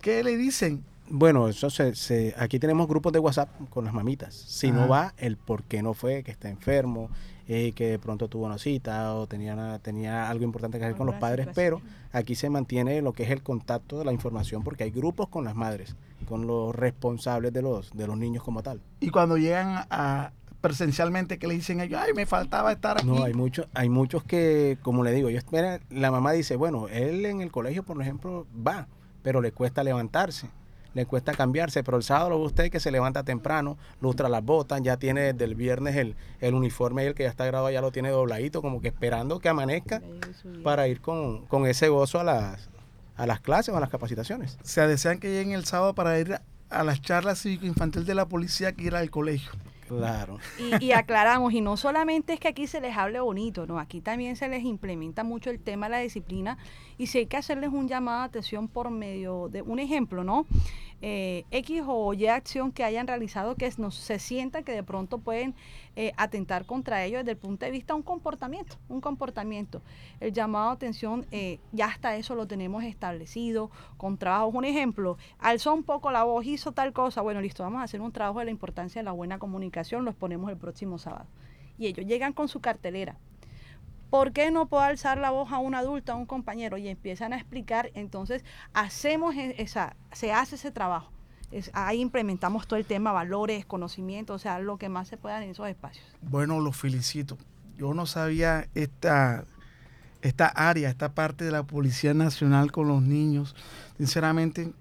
[0.00, 0.82] ¿Qué le dicen?
[1.08, 4.34] Bueno, eso se, aquí tenemos grupos de WhatsApp con las mamitas.
[4.34, 7.10] Si no va, el por qué no fue, que está enfermo,
[7.46, 11.06] eh, que de pronto tuvo una cita o tenía, tenía algo importante que hacer con
[11.06, 14.84] los padres, pero aquí se mantiene lo que es el contacto de la información porque
[14.84, 15.94] hay grupos con las madres,
[16.26, 18.80] con los responsables de los, de los niños como tal.
[19.00, 23.06] Y cuando llegan a presencialmente que le dicen ellos, ay, me faltaba estar aquí.
[23.06, 26.88] No, hay muchos, hay muchos que, como le digo, yo espera, la mamá dice, bueno,
[26.88, 28.88] él en el colegio, por ejemplo, va,
[29.22, 30.48] pero le cuesta levantarse
[30.94, 34.44] le cuesta cambiarse, pero el sábado lo ve usted que se levanta temprano, lustra las
[34.44, 37.70] botas, ya tiene desde el viernes el, el uniforme y el que ya está grabado
[37.70, 40.00] ya lo tiene dobladito, como que esperando que amanezca
[40.62, 42.68] para ir con, ese gozo a las,
[43.16, 44.58] a las clases o a las capacitaciones.
[44.62, 48.72] Se desean que lleguen el sábado para ir a las charlas cívico-infantil de la policía
[48.72, 49.50] que ir al colegio.
[49.98, 50.38] Claro.
[50.80, 54.36] Y, aclaramos, y no solamente es que aquí se les hable bonito, no, aquí también
[54.36, 56.58] se les implementa mucho el tema de la disciplina
[56.98, 60.46] y si hay que hacerles un llamado de atención por medio de un ejemplo, ¿no?
[61.06, 65.18] Eh, X o Y acción que hayan realizado que no, se sienta que de pronto
[65.18, 65.54] pueden
[65.96, 69.82] eh, atentar contra ellos desde el punto de vista de un comportamiento, un comportamiento.
[70.18, 74.54] El llamado de atención, eh, ya hasta eso lo tenemos establecido con trabajos.
[74.54, 78.00] Un ejemplo, alzó un poco la voz, hizo tal cosa, bueno, listo, vamos a hacer
[78.00, 81.26] un trabajo de la importancia de la buena comunicación, los ponemos el próximo sábado.
[81.76, 83.18] Y ellos llegan con su cartelera,
[84.14, 86.78] ¿Por qué no puedo alzar la voz a un adulto, a un compañero?
[86.78, 91.10] Y empiezan a explicar, entonces hacemos e, esa, se hace ese trabajo.
[91.72, 95.50] ahí implementamos todo el tema, valores, conocimiento, o sea, lo que más se pueda en
[95.50, 96.06] esos espacios.
[96.22, 97.36] Bueno, los felicito.
[97.76, 99.46] Yo no sabía esta,
[100.22, 103.56] esta área, esta parte de la Policía Nacional con los niños.
[103.96, 104.72] Sinceramente,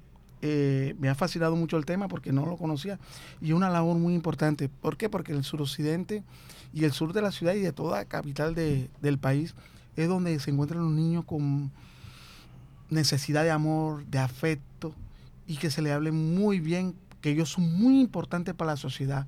[0.45, 2.99] eh, me ha fascinado mucho el tema porque no lo conocía.
[3.39, 4.67] Y es una labor muy importante.
[4.67, 5.07] ¿Por qué?
[5.07, 6.21] Porque el suroccidente
[6.73, 9.55] y el sur de la ciudad y de toda capital del país
[9.95, 11.71] es donde se encuentran los niños con
[12.89, 14.93] necesidad de amor, de afecto
[15.47, 19.25] y que se le hable muy bien, que ellos son muy importantes para la sociedad,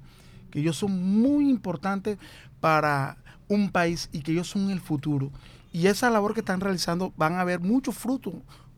[0.52, 2.18] que ellos son muy importantes
[2.60, 3.16] para
[3.48, 5.32] un país y que ellos son el futuro.
[5.72, 8.34] Y esa labor que están realizando van a haber muchos frutos,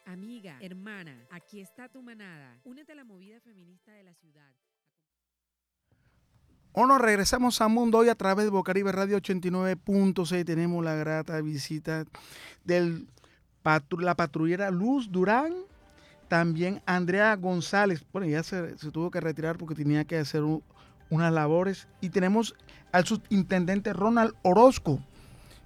[0.07, 2.59] Amiga, hermana, aquí está tu manada.
[2.65, 4.53] Únete a la movida feminista de la ciudad.
[6.75, 10.47] O nos regresamos a Mundo hoy a través de Bocaribe Radio 89.6.
[10.47, 12.07] Tenemos la grata visita
[12.65, 13.05] de
[13.99, 15.53] la patrullera Luz Durán,
[16.29, 18.03] también Andrea González.
[18.11, 20.45] Bueno, ya se, tuvo que retirar porque tenía que hacer
[21.11, 21.89] unas labores.
[22.01, 22.55] Y tenemos
[22.91, 24.99] al subintendente Ronald Orozco,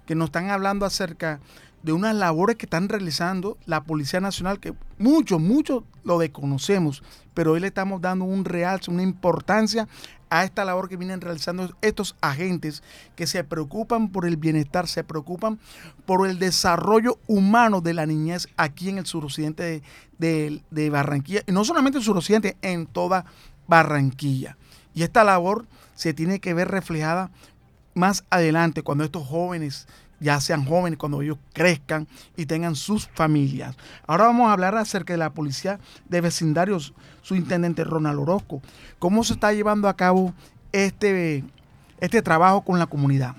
[0.05, 1.39] que nos están hablando acerca
[1.83, 7.01] de unas labores que están realizando la Policía Nacional, que muchos, muchos lo desconocemos,
[7.33, 9.87] pero hoy le estamos dando un realce, una importancia
[10.29, 12.83] a esta labor que vienen realizando estos agentes
[13.15, 15.59] que se preocupan por el bienestar, se preocupan
[16.05, 19.81] por el desarrollo humano de la niñez aquí en el suroccidente
[20.17, 23.25] de, Barranquilla, y no solamente en el suroccidente, en toda
[23.67, 24.57] Barranquilla.
[24.93, 27.31] Y esta labor se tiene que ver reflejada
[27.93, 29.87] más adelante, cuando estos jóvenes
[30.19, 33.75] ya sean jóvenes, cuando ellos crezcan y tengan sus familias.
[34.05, 38.61] Ahora vamos a hablar acerca de la policía de vecindarios, su intendente Ronald Orozco.
[38.99, 40.33] ¿Cómo se está llevando a cabo
[40.71, 41.43] este,
[41.99, 43.35] este trabajo con la comunidad?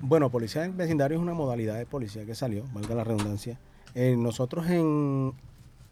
[0.00, 3.58] Bueno, policía de vecindario es una modalidad de policía que salió, valga la redundancia.
[3.94, 5.32] Eh, nosotros en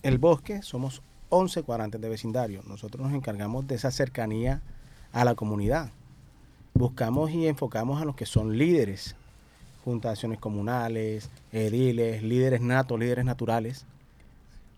[0.03, 2.62] el bosque somos 11 cuadrantes de vecindario.
[2.66, 4.61] Nosotros nos encargamos de esa cercanía
[5.12, 5.90] a la comunidad.
[6.75, 9.16] Buscamos y enfocamos a los que son líderes
[9.85, 13.87] fundaciones comunales, ediles, líderes natos, líderes naturales,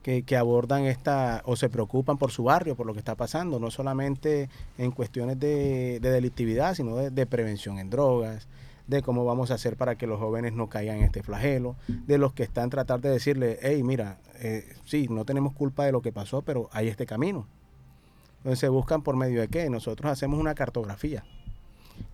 [0.03, 3.71] que, abordan esta o se preocupan por su barrio, por lo que está pasando, no
[3.71, 8.47] solamente en cuestiones de, delictividad, sino de, prevención en drogas,
[8.87, 12.19] de cómo vamos a hacer para que los jóvenes no caigan en este flagelo, de
[12.19, 16.03] los que están tratar de decirle, hey, mira, eh, sí, no tenemos culpa de lo
[16.03, 17.47] que pasó, pero hay este camino.
[18.39, 19.71] Entonces buscan por medio de qué?
[19.71, 21.25] Nosotros hacemos una cartografía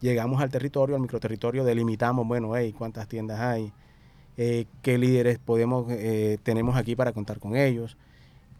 [0.01, 3.73] llegamos al territorio, al microterritorio, delimitamos, bueno, hey, cuántas tiendas hay,
[4.37, 7.97] eh, qué líderes podemos, eh, tenemos aquí para contar con ellos,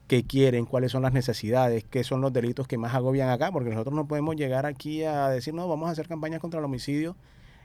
[0.09, 3.71] qué quieren, cuáles son las necesidades, qué son los delitos que más agobian acá, porque
[3.71, 7.17] nosotros no podemos llegar aquí a decir, no, vamos a hacer campañas contra el homicidio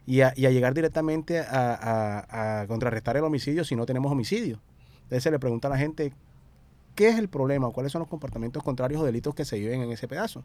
[0.05, 4.59] y a, llegar directamente a, a, contrarrestar el homicidio si no tenemos homicidio.
[5.03, 6.13] Entonces se le pregunta a la gente,
[6.95, 7.69] ¿qué es el problema?
[7.69, 10.43] ¿Cuáles son los comportamientos contrarios o delitos que se viven en ese pedazo?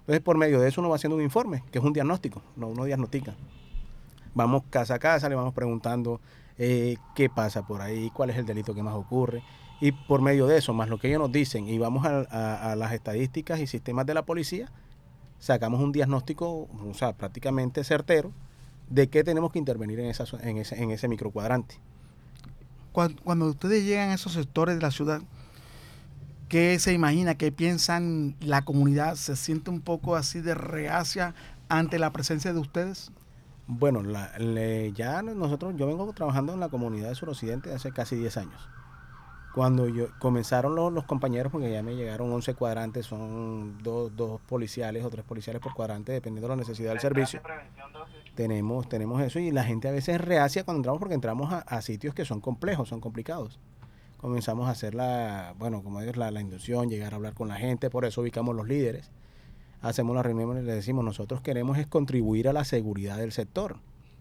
[0.00, 2.68] Entonces, por medio de eso uno va haciendo un informe, que es un diagnóstico, no
[2.68, 3.34] uno diagnostica.
[4.34, 6.20] Vamos casa a casa, le vamos preguntando
[6.58, 9.42] eh, qué pasa por ahí, cuál es el delito que más ocurre.
[9.80, 12.92] Y por medio de eso, más lo que ellos nos dicen, y vamos a, las
[12.92, 14.70] estadísticas y sistemas de la policía,
[15.38, 18.32] sacamos un diagnóstico, o sea, prácticamente certero,
[18.88, 21.76] de qué tenemos que intervenir en, esa, en, ese, en ese microcuadrante.
[22.92, 25.22] Cuando, cuando ustedes llegan a esos sectores de la ciudad,
[26.50, 27.36] ¿Qué se imagina?
[27.36, 29.14] ¿Qué piensan la comunidad?
[29.14, 31.32] ¿Se siente un poco así de reacia
[31.68, 33.12] ante la presencia de ustedes?
[33.68, 34.02] Bueno,
[34.92, 38.68] ya nosotros, yo vengo trabajando en la comunidad de suroccidente hace casi 10 años.
[39.54, 45.04] Cuando yo, comenzaron los, compañeros, porque ya me llegaron 11 cuadrantes, son dos, dos policiales
[45.04, 47.40] o tres policiales por cuadrante, dependiendo de la necesidad del servicio.
[48.34, 51.80] Tenemos, tenemos eso y la gente a veces reacia cuando entramos porque entramos a, a
[51.80, 53.60] sitios que son complejos, son complicados
[54.20, 57.88] comenzamos a hacer la, bueno, como digo, la, inducción, llegar a hablar con la gente,
[57.88, 59.10] por eso ubicamos los líderes.
[59.80, 63.78] Hacemos la reunión y le decimos, nosotros queremos es contribuir a la seguridad del sector.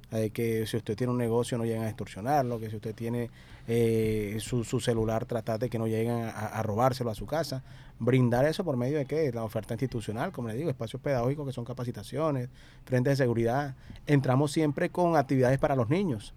[0.09, 3.29] De que si usted tiene un negocio no lleguen a extorsionarlo, que si usted tiene
[3.67, 7.61] eh, su, celular tratar de que no lleguen a, robárselo a su casa.
[7.99, 9.29] Brindar eso por medio de qué?
[9.33, 12.49] La oferta institucional, como le digo, espacios pedagógicos que son capacitaciones,
[12.85, 13.75] frentes de seguridad.
[14.07, 16.33] Entramos siempre con actividades para los niños,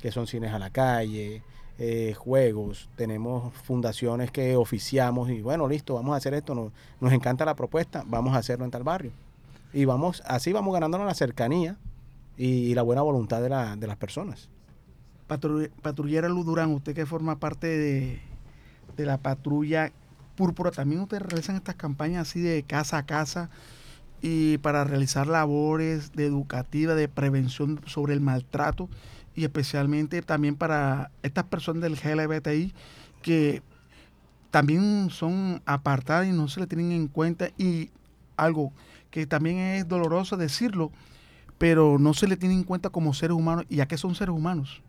[0.00, 1.42] que son cines a la calle,
[1.78, 7.12] eh, juegos, tenemos fundaciones que oficiamos y bueno, listo, vamos a hacer esto, nos, nos
[7.12, 9.10] encanta la propuesta, vamos a hacerlo en tal barrio.
[9.72, 11.76] Y vamos, así vamos ganándonos la cercanía
[12.36, 14.48] y, la buena voluntad de, la, de las personas.
[15.82, 18.20] patrullera Luz Durán, usted que forma parte de,
[18.96, 19.90] de la patrulla
[20.36, 23.50] Púrpura, también ustedes realizan estas campañas así de casa a casa
[24.20, 28.88] y para realizar labores de educativa, de prevención sobre el maltrato
[29.34, 32.72] y especialmente también para estas personas del GLBTI
[33.22, 33.62] que
[34.50, 37.90] también son apartadas y no se le tienen en cuenta y
[38.36, 38.72] algo
[39.10, 40.92] que también es doloroso decirlo,
[41.58, 44.34] pero no se le tiene en cuenta como seres humanos y a qué son seres
[44.34, 44.82] humanos.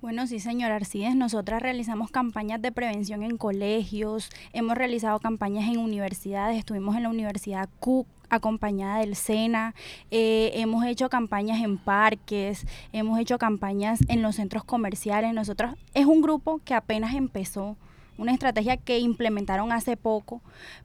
[0.00, 5.78] Bueno, sí, señor Arcides, nosotras realizamos campañas de prevención en colegios, hemos realizado campañas en
[5.78, 9.74] universidades, estuvimos en la Universidad Cook acompañada del SENA,
[10.10, 15.32] eh, hemos hecho campañas en parques, hemos hecho campañas en los centros comerciales.
[15.32, 17.76] Nosotros es un grupo que apenas empezó,
[18.16, 20.40] una estrategia que implementaron hace poco,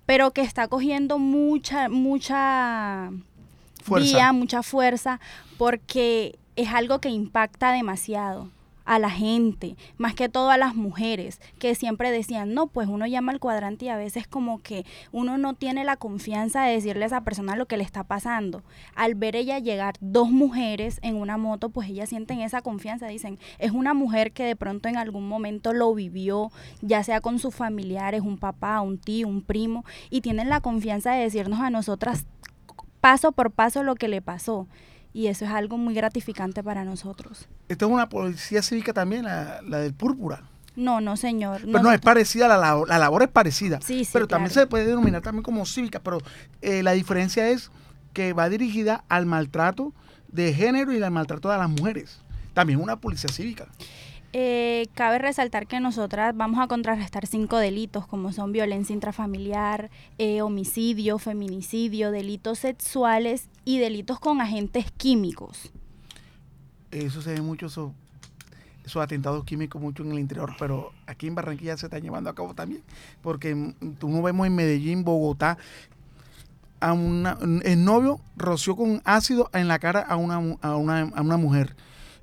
[0.05, 3.11] pero que está cogiendo mucha, mucha
[3.83, 4.33] fuerza.
[4.33, 5.19] mucha fuerza,
[5.57, 8.49] porque es algo que impacta demasiado
[8.89, 13.05] a la gente, más que todo a las mujeres, que siempre decían, no, pues uno
[13.05, 17.03] llama al cuadrante y a veces como que uno no tiene la confianza de decirle
[17.03, 18.63] a esa persona lo que le está pasando.
[18.95, 23.37] Al ver ella llegar dos mujeres en una moto, pues ellas sienten esa confianza, dicen,
[23.59, 27.53] es una mujer que de pronto en algún momento lo vivió, ya sea con sus
[27.53, 32.25] familiares, un papá, un tío, un primo, y tienen la confianza de decirnos a nosotras
[33.01, 34.67] paso por paso lo que le pasó.
[35.13, 37.47] Y eso es algo muy gratificante para nosotros.
[37.67, 40.43] Esta es una policía cívica también, la, la del Púrpura.
[40.75, 41.61] No, no, señor.
[41.65, 43.79] Pero no, es parecida, la labor, la labor es parecida.
[43.81, 46.19] Sí, sí, pero también se puede denominar también como cívica, pero
[46.61, 47.69] eh, la diferencia es
[48.13, 49.93] que va dirigida al maltrato
[50.29, 52.21] de género y al maltrato de las mujeres.
[52.53, 53.67] También una policía cívica.
[54.31, 59.89] Eh, cabe resaltar que nosotras vamos a contrarrestar cinco delitos como son violencia intrafamiliar,
[60.19, 65.71] eh, homicidio, feminicidio, delitos sexuales y delitos con agentes químicos.
[66.89, 67.93] Eso se ve mucho, eso,
[68.83, 72.33] esos atentados químicos mucho en el interior, pero aquí en Barranquilla se están llevando a
[72.33, 72.81] cabo también,
[73.21, 75.59] porque tú no vemos en Medellín, Bogotá,
[76.79, 81.21] a una, el novio roció con ácido en la cara a una, a una, a
[81.21, 81.75] una mujer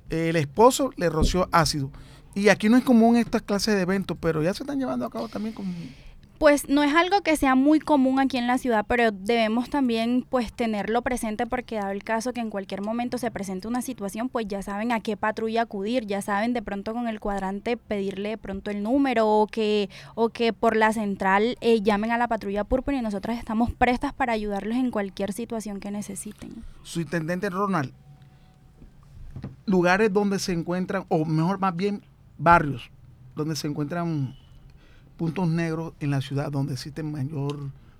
[0.09, 1.91] el esposo le roció ácido.
[2.35, 5.09] Y aquí no es común estas clases de eventos, pero ya se están llevando a
[5.09, 5.65] cabo también con...
[6.39, 10.23] Pues no es algo que sea muy común aquí en la ciudad, pero debemos también
[10.29, 14.29] pues tenerlo presente porque dado el caso que en cualquier momento se presente una situación,
[14.29, 18.29] pues ya saben a qué patrulla acudir, ya saben de pronto con el cuadrante pedirle
[18.29, 22.27] de pronto el número o que, o que por la central eh, llamen a la
[22.27, 26.63] patrulla púrpura y nosotras estamos prestas para ayudarlos en cualquier situación que necesiten.
[26.83, 27.93] Su intendente Ronald,
[29.65, 32.03] lugares donde se encuentran, o mejor más bien
[32.37, 32.91] barrios,
[33.35, 34.35] donde se encuentran
[35.17, 37.57] puntos negros en la ciudad, donde existen mayor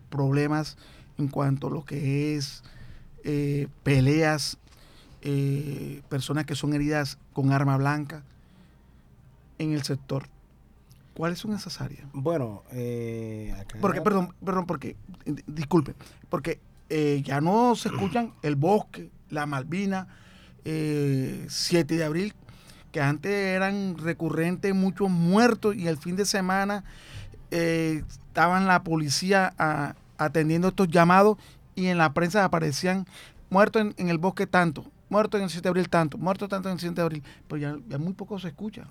[0.10, 0.78] problemas
[1.18, 2.64] en cuanto a lo que es
[3.24, 4.58] eh, peleas,
[5.22, 8.24] eh, personas que son heridas con arma blanca
[9.58, 10.28] en el sector.
[11.16, 12.08] ¿Cuáles son esas áreas?
[12.14, 14.96] Bueno, eh, porque, perdón, perdón, porque,
[15.48, 15.96] disculpe,
[16.30, 16.60] porque
[17.24, 20.08] ya no se escuchan el bosque, la Malvina,
[20.68, 22.34] 7 eh, de abril,
[23.00, 26.84] antes eran recurrentes muchos muertos y el fin de semana
[27.52, 29.54] eh, estaban la policía
[30.18, 31.38] atendiendo estos llamados
[31.76, 33.06] y en la prensa aparecían
[33.50, 36.74] muertos en, el bosque tanto, muertos en el 7 de abril tanto, muertos tanto en
[36.74, 38.86] el 7 de abril, pero ya, muy poco se escucha.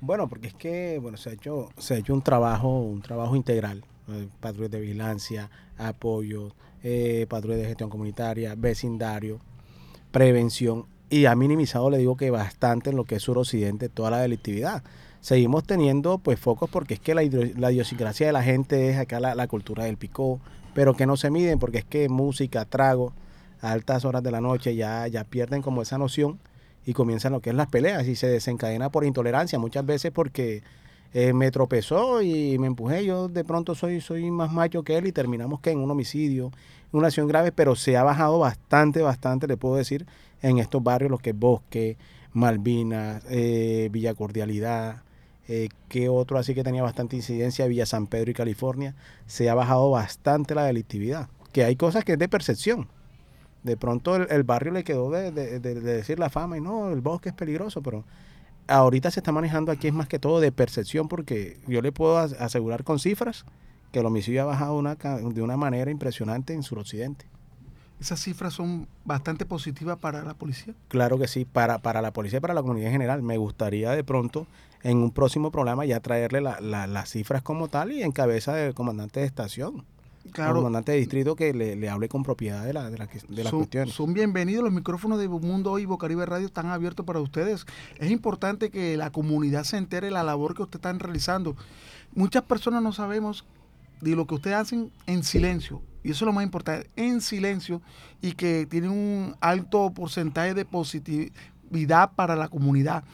[0.00, 3.34] Bueno, porque es que bueno, se ha hecho, se ha hecho un trabajo, un trabajo
[3.34, 9.40] integral, eh, de vigilancia, apoyo, eh, de gestión comunitaria, vecindario,
[10.12, 14.20] prevención y ha minimizado, le digo que bastante en lo que es suroccidente toda la
[14.20, 14.82] delictividad.
[15.20, 17.22] Seguimos teniendo pues focos porque es que la,
[17.56, 20.40] la idiosincrasia de la gente es acá la, cultura del picó,
[20.74, 23.12] pero que no se miden porque es que música, trago,
[23.60, 26.38] a altas horas de la noche ya, ya pierden como esa noción
[26.86, 30.62] y comienzan lo que es las peleas y se desencadena por intolerancia, muchas veces porque
[31.12, 35.06] eh, me tropezó y me empujé, yo de pronto soy, soy más macho que él
[35.06, 36.52] y terminamos que en un homicidio,
[36.92, 40.06] una acción grave, pero se ha bajado bastante, bastante, le puedo decir,
[40.42, 41.96] en estos barrios, los que es Bosque,
[42.32, 45.02] Malvinas, eh, Villa Cordialidad,
[45.48, 48.94] eh, que otro así que tenía bastante incidencia, Villa San Pedro y California,
[49.26, 51.28] se ha bajado bastante la delictividad.
[51.52, 52.88] Que hay cosas que es de percepción.
[53.62, 57.34] De pronto el, barrio le quedó de, decir la fama y no, el bosque es
[57.34, 58.04] peligroso, pero
[58.68, 62.18] ahorita se está manejando aquí es más que todo de percepción porque yo le puedo
[62.18, 63.44] asegurar con cifras
[63.90, 67.26] que el homicidio ha bajado de una manera impresionante en suroccidente
[68.00, 70.74] esas cifras son bastante positivas para la policía.
[70.88, 73.22] Claro que sí, para, para la policía y para la comunidad en general.
[73.22, 74.46] Me gustaría de pronto
[74.82, 79.20] en un próximo programa ya traerle las cifras como tal y en cabeza del comandante
[79.20, 79.84] de estación.
[80.30, 80.56] Claro.
[80.56, 83.94] comandante de distrito que le, hable con propiedad de, la, de, la, de las cuestiones.
[83.94, 87.64] Son bienvenidos, los micrófonos de Mundo Hoy y Bocaribe Radio están abiertos para ustedes.
[87.98, 91.56] Es importante que la comunidad se entere de la labor que ustedes están realizando.
[92.14, 93.46] Muchas personas no sabemos
[94.00, 97.82] de lo que ustedes hacen en silencio y eso es lo más importante, en silencio
[98.22, 103.04] y que tiene un alto porcentaje de positividad para la comunidad.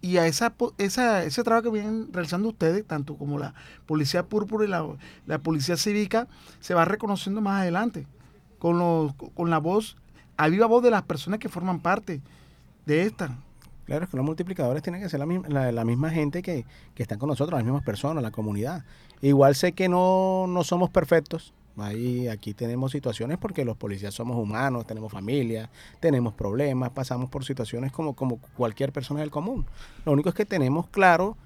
[0.00, 3.54] Y a esa, esa, ese trabajo que vienen realizando ustedes, tanto como la
[3.86, 6.26] Policía Púrpura y la, Policía Cívica,
[6.58, 8.06] se va reconociendo más adelante,
[8.58, 9.96] con, los, con la voz,
[10.36, 12.20] a viva voz de las personas que forman parte
[12.84, 13.38] de esta.
[13.84, 17.18] Claro, es que los multiplicadores tienen que ser la, la, misma gente que, que, están
[17.18, 18.84] con nosotros, las mismas personas, la comunidad.
[19.22, 24.36] Igual sé que no, no somos perfectos, Ahí, aquí tenemos situaciones porque los policías somos
[24.36, 25.70] humanos, tenemos familia,
[26.00, 29.64] tenemos problemas, pasamos por situaciones como, como cualquier persona del común.
[30.04, 31.36] Lo único es que tenemos claro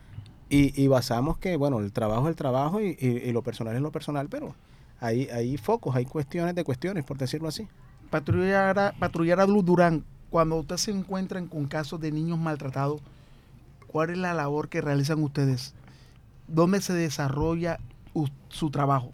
[0.48, 4.28] y, basamos que, bueno, el trabajo es el trabajo y, lo personal es lo personal,
[4.28, 4.54] pero
[5.00, 7.68] hay, hay focos, hay cuestiones de cuestiones, por decirlo así.
[8.10, 13.00] Patrullar a, patrullar a Durán, cuando ustedes se encuentran con casos de niños maltratados,
[13.86, 15.74] ¿cuál es la labor que realizan ustedes?
[16.48, 17.78] ¿Dónde se desarrolla
[18.48, 19.12] su trabajo?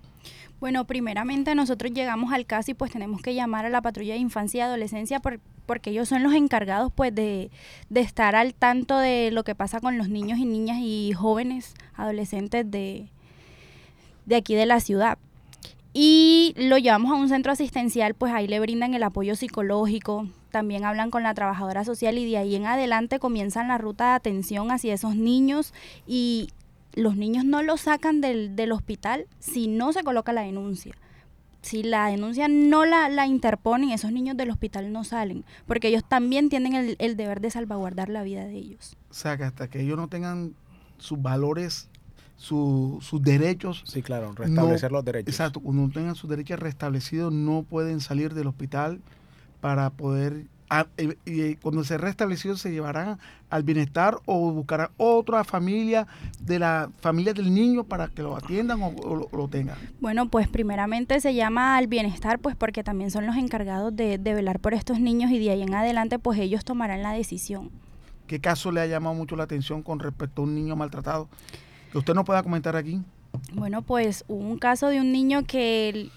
[0.60, 4.20] Bueno, primeramente nosotros llegamos al caso y pues tenemos que llamar a la patrulla de
[4.20, 7.50] infancia y adolescencia por- porque ellos son los encargados pues de,
[7.90, 11.74] de estar al tanto de lo que pasa con los niños y niñas y jóvenes
[11.96, 13.08] adolescentes de,
[14.26, 15.18] de aquí de la ciudad.
[15.94, 20.84] Y lo llevamos a un centro asistencial, pues ahí le brindan el apoyo psicológico, también
[20.84, 24.70] hablan con la trabajadora social y de ahí en adelante comienzan la ruta de atención
[24.70, 25.74] hacia esos niños
[26.06, 26.48] y
[26.94, 30.94] los niños no los sacan del, del hospital si no se coloca la denuncia.
[31.62, 36.02] Si la denuncia no la, la interponen, esos niños del hospital no salen, porque ellos
[36.06, 38.96] también tienen el, el deber de salvaguardar la vida de ellos.
[39.10, 40.54] O sea, que hasta que ellos no tengan
[40.98, 41.88] sus valores,
[42.36, 43.84] su- sus derechos.
[43.86, 45.32] Sí, claro, restablecer los derechos.
[45.32, 49.00] Exacto, cuando no tengan sus derechos restablecidos, no pueden salir del hospital
[49.60, 50.46] para poder.
[50.96, 53.18] Y, y cuando se restablecido, se llevarán
[53.50, 56.06] al bienestar o buscarán otra familia
[56.40, 59.76] de la familia del niño para que lo atiendan o, o lo, lo tengan.
[60.00, 64.34] Bueno, pues primeramente se llama al bienestar, pues porque también son los encargados de, de
[64.34, 67.70] velar por estos niños y de ahí en adelante, pues ellos tomarán la decisión.
[68.26, 71.28] ¿Qué caso le ha llamado mucho la atención con respecto a un niño maltratado?
[71.90, 73.02] Que usted no pueda comentar aquí.
[73.52, 76.08] Bueno, pues hubo un caso de un niño que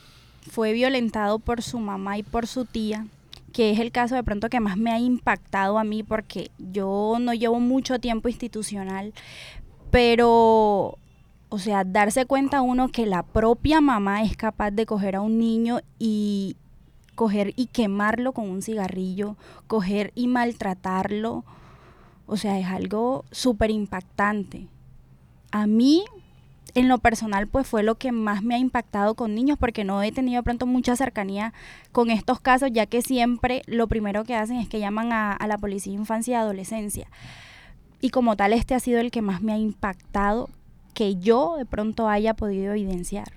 [0.50, 3.06] fue violentado por su mamá y por su tía,
[3.56, 7.16] que es el caso de pronto que más me ha impactado a mí porque yo
[7.22, 9.14] no llevo mucho tiempo institucional,
[9.92, 10.98] pero,
[11.48, 15.40] o sea, darse cuenta uno que la propia mamá es capaz de coger a un
[15.40, 16.58] niño y
[17.16, 19.38] coger y quemarlo con un cigarrillo,
[19.68, 21.46] coger y maltratarlo,
[22.28, 24.68] o sea, es algo súper impactante.
[25.52, 26.04] A mí
[26.76, 30.04] en lo personal pues fue lo que más me ha impactado con niños porque no
[30.04, 31.54] he tenido pronto mucha cercanía
[31.92, 35.48] con estos casos ya que siempre lo primero que hacen es que llaman a, a
[35.48, 37.08] la policía de infancia y adolescencia
[38.02, 40.50] y como tal este ha sido el que más me ha impactado
[40.94, 43.32] que yo de pronto haya podido evidenciar.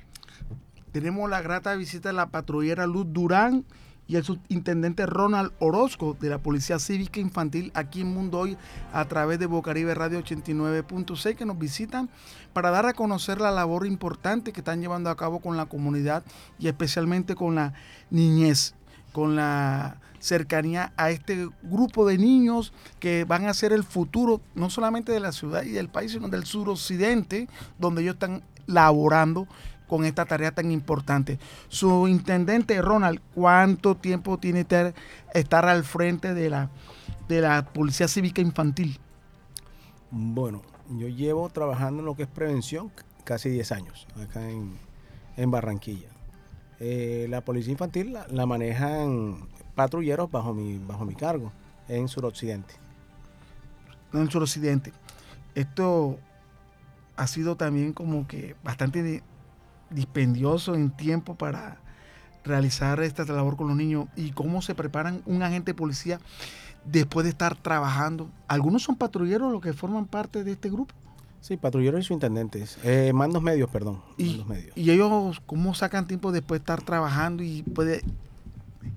[0.93, 3.65] Tenemos la grata visita de la patrullera Luz Durán
[4.09, 8.57] y el subintendente Ronald Orozco de la Policía Cívica Infantil aquí en Mundo Hoy
[8.93, 12.09] a través de Bocaribe Radio 89.6 que nos visitan
[12.55, 16.25] para dar a conocer la labor importante que están llevando a cabo con la comunidad
[16.59, 17.75] y especialmente con la
[18.11, 18.75] niñez,
[19.13, 24.71] con la cercanía a este grupo de niños que van a ser el futuro no
[24.71, 27.47] solamente de la ciudad y del país, sino del suroccidente,
[27.79, 29.47] donde ellos están laborando
[29.89, 31.41] con esta tarea tan importante.
[31.69, 34.95] Su intendente Ronald, ¿cuánto tiempo tiene ter-
[35.35, 36.71] estar al frente de la,
[37.29, 39.01] de la Policía Cívica Infantil?
[40.11, 42.93] Bueno, yo llevo trabajando en lo que es prevención
[43.25, 44.81] casi 10 años acá en,
[45.37, 46.09] en Barranquilla.
[46.81, 51.53] Eh, la policía infantil la, la manejan patrulleros bajo mi, bajo mi cargo
[51.89, 52.75] en suroccidente.
[54.13, 54.93] en suroccidente.
[55.55, 56.19] Esto
[57.17, 59.23] ha sido también como que bastante
[59.91, 61.79] dispendioso en tiempo para
[62.45, 66.21] realizar esta labor con los niños y cómo se preparan un agente de policía
[66.85, 68.31] después de estar trabajando.
[68.49, 70.95] Algunos son patrulleros los que forman parte de este grupo.
[71.41, 72.79] Sí, patrulleros y subintendentes.
[72.83, 74.03] Eh, mandos medios, perdón.
[74.17, 74.77] Y, mandos medios.
[74.77, 78.03] y ellos, ¿cómo sacan tiempo después de estar trabajando y puede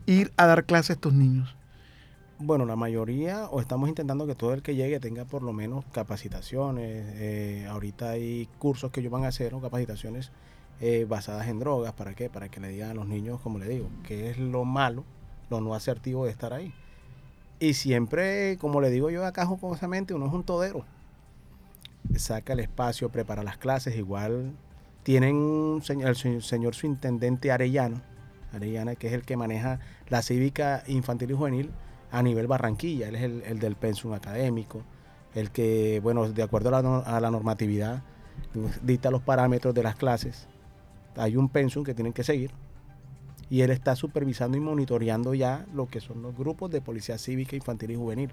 [0.08, 1.56] ir a dar clase a estos niños?
[2.40, 5.86] Bueno, la mayoría, o estamos intentando que todo el que llegue tenga por lo menos
[5.92, 7.06] capacitaciones.
[7.18, 10.32] eh, ahorita hay cursos que ellos van a hacer o capacitaciones
[10.82, 11.94] eh, basadas en drogas.
[11.94, 12.30] ¿Para qué?
[12.30, 15.06] Para que le digan a los niños, como le digo, qué es lo malo,
[15.50, 16.74] lo no asertivo de estar ahí.
[17.60, 20.84] Y siempre, como le digo yo acá jocosamente, uno es un todero.
[22.16, 23.96] Saca el espacio, prepara las clases.
[23.96, 24.54] Igual
[25.04, 28.02] tienen el señor, su intendente Arellano,
[28.52, 29.80] Arellana, que es el que maneja
[30.10, 31.70] la cívica infantil y juvenil
[32.12, 33.08] a nivel Barranquilla.
[33.08, 34.82] Él es el, el del pensum académico,
[35.36, 38.02] el que, bueno, de acuerdo a la, a la normatividad,
[38.82, 40.48] dicta los parámetros de las clases.
[41.18, 42.52] Hay un pensum que tienen que seguir.
[43.50, 47.56] Y él está supervisando y monitoreando ya lo que son los grupos de policía cívica,
[47.56, 48.32] infantil y juvenil.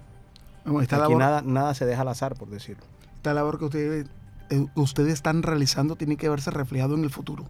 [0.63, 2.83] Bueno, esta Aquí labor- nada, nada se deja al azar, por decirlo.
[3.15, 4.07] esta labor que ustedes,
[4.49, 7.45] eh, ustedes están realizando tiene que verse reflejado en el futuro.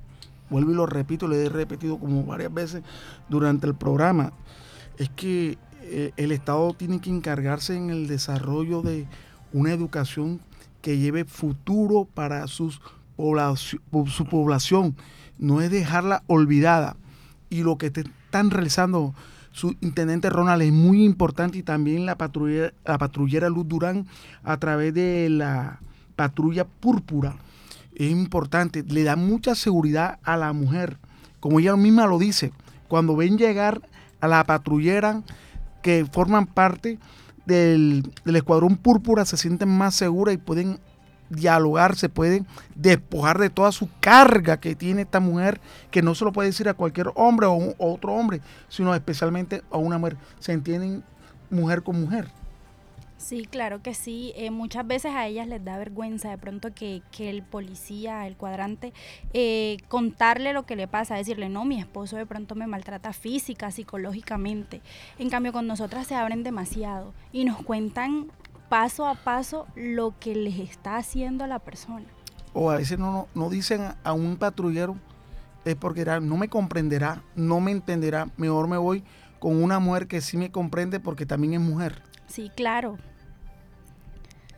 [0.50, 2.82] Vuelvo y lo repito, lo he repetido como varias veces
[3.30, 4.34] durante el programa.
[4.98, 9.06] Es que eh, el Estado tiene que encargarse en el desarrollo de
[9.54, 10.40] una educación
[10.82, 12.82] que lleve futuro para sus
[13.56, 14.96] su población.
[15.38, 16.96] No es dejarla olvidada.
[17.50, 19.14] Y lo que te están realizando
[19.52, 24.08] su intendente Ronald es muy importante y también la patrullera, la patrullera Luz Durán
[24.44, 25.80] a través de la
[26.16, 27.36] patrulla púrpura.
[27.96, 30.98] Es importante, le da mucha seguridad a la mujer.
[31.40, 32.54] Como ella misma lo dice,
[32.88, 33.82] cuando ven llegar
[34.22, 35.24] a la patrullera
[35.82, 37.00] que forman parte
[37.46, 40.80] del, del Escuadrón Púrpura se sienten más seguras y pueden
[41.30, 42.44] dialogar, se puede
[42.76, 45.60] despojar de toda su carga que tiene esta mujer,
[45.92, 49.78] que no se lo puede decir a cualquier hombre o, otro hombre, sino especialmente a
[49.78, 50.18] una mujer.
[50.40, 51.04] Se entienden
[51.50, 52.28] mujer con mujer.
[53.18, 54.32] Sí, claro que sí.
[54.38, 58.38] Eh, muchas veces a ellas les da vergüenza de pronto que, que el policía, el
[58.38, 58.94] cuadrante,
[59.34, 63.72] eh, contarle lo que le pasa, decirle, no, mi esposo de pronto me maltrata física,
[63.72, 64.82] psicológicamente.
[65.18, 68.32] En cambio, con nosotras se abren demasiado y nos cuentan
[68.70, 72.06] paso a paso lo que les está haciendo a la persona.
[72.54, 74.96] O a veces no, no, dicen a, un patrullero,
[75.66, 79.04] es porque no me comprenderá, no me entenderá, mejor me voy
[79.40, 82.02] con una mujer que sí me comprende porque también es mujer.
[82.28, 82.98] Sí, claro.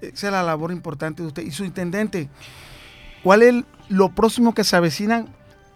[0.02, 1.44] Esa es la labor importante de usted.
[1.44, 2.30] Y su intendente,
[3.24, 5.26] ¿cuál es lo próximo que se avecina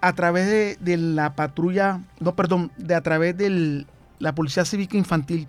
[0.01, 3.86] a través de, de la patrulla, no, perdón, de a través de
[4.19, 5.47] la Policía Cívica Infantil?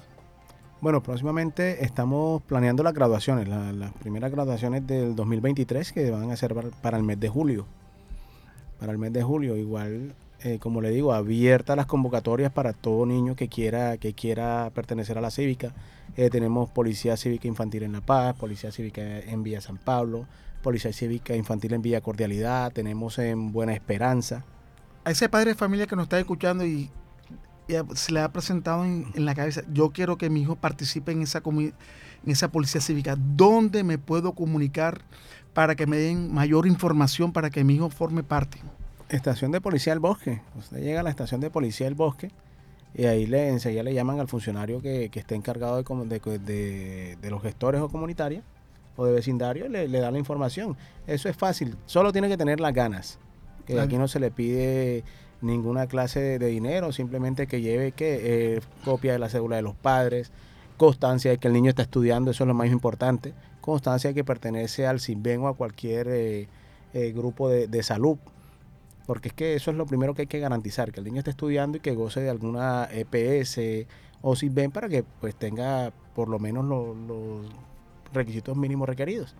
[0.86, 6.36] Bueno, próximamente estamos planeando las graduaciones, la- las primeras graduaciones del 2023 que van a
[6.36, 7.66] ser para- el mes de julio.
[8.78, 10.14] Para el mes de julio, igual,
[10.44, 15.18] eh, como le digo, abiertas las convocatorias para todo niño que quiera, que quiera pertenecer
[15.18, 15.74] a la cívica.
[16.16, 20.28] Eh, tenemos Policía Cívica Infantil en La Paz, Policía Cívica en Villa San Pablo,
[20.62, 24.44] Policía Cívica Infantil en Villa Cordialidad, tenemos en Buena Esperanza.
[25.02, 26.90] A ese padre de familia que nos está escuchando y,
[27.94, 31.22] se le ha presentado en, en la cabeza, yo quiero que mi hijo participe en
[31.22, 31.72] esa, en
[32.26, 33.16] esa policía cívica.
[33.18, 35.02] ¿Dónde me puedo comunicar
[35.52, 38.58] para que me den mayor información para que mi hijo forme parte?
[39.08, 40.40] Estación de Policía del Bosque.
[40.58, 42.30] Usted llega a la estación de Policía del Bosque
[42.94, 47.18] y ahí le, enseguida le llaman al funcionario que, que esté encargado de, de, de-
[47.20, 48.42] de los gestores o comunitarios
[48.96, 50.76] o de vecindario y le, le da la información.
[51.06, 53.18] Eso es fácil, solo tiene que tener las ganas.
[53.66, 53.86] Que Claro.
[53.86, 55.04] aquí no se le pide
[55.40, 59.74] ninguna clase de, dinero, simplemente que lleve que eh, copia de la cédula de los
[59.74, 60.30] padres,
[60.76, 64.24] constancia de que el niño está estudiando, eso es lo más importante, constancia de que
[64.24, 66.48] pertenece al CISBEN o a cualquier eh,
[66.94, 68.18] eh, grupo de, de salud,
[69.06, 71.30] porque es que eso es lo primero que hay que garantizar, que el niño esté
[71.30, 73.86] estudiando y que goce de alguna EPS
[74.22, 77.46] o CISBEN para que pues tenga por lo menos lo- los
[78.12, 79.34] requisitos mínimos requeridos.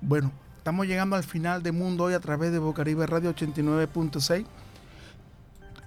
[0.00, 4.44] Bueno, estamos llegando al final de Mundo Hoy a través de Bocaribe Radio 89.6.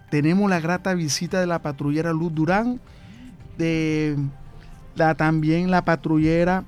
[0.10, 2.80] Tenemos la grata visita de la patrullera Luz Durán,
[3.58, 4.16] de
[4.95, 6.64] la, también la patrullera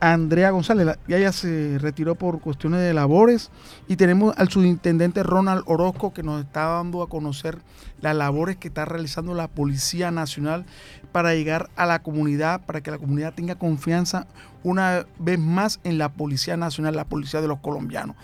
[0.00, 0.98] Andrea González.
[1.06, 3.50] Ya ella se retiró por cuestiones de labores.
[3.88, 7.58] Y tenemos al subintendente Ronald Orozco que nos está dando a conocer
[8.00, 10.64] las labores que está realizando la Policía Nacional
[11.12, 14.26] para llegar a la comunidad, para que la comunidad tenga confianza
[14.62, 18.16] una vez más en la Policía Nacional, la Policía de los Colombianos.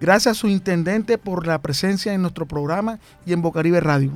[0.00, 4.12] Gracias, su intendente, por la presencia en nuestro programa y en Bocaribe Radio.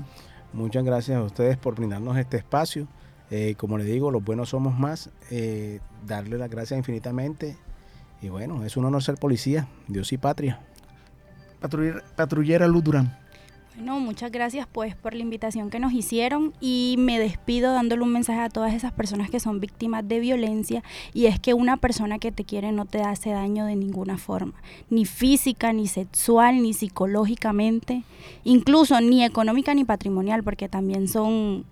[0.52, 2.86] Muchas gracias a ustedes por brindarnos este espacio.
[3.34, 5.08] Eh, como les digo, los buenos somos más.
[5.30, 7.56] Eh, darle las gracias infinitamente.
[8.20, 10.60] Y bueno, es un honor ser policía, Dios y patria.
[11.58, 13.16] Patrullera, patrullera Luz Durán.
[13.74, 18.12] Bueno, muchas gracias pues por la invitación que nos hicieron y me despido dándole un
[18.12, 20.82] mensaje a todas esas personas que son víctimas de violencia
[21.14, 24.52] y es que una persona que te quiere no te hace daño de ninguna forma,
[24.90, 28.04] ni física, ni sexual, ni psicológicamente,
[28.44, 31.64] incluso ni económica ni patrimonial, porque también son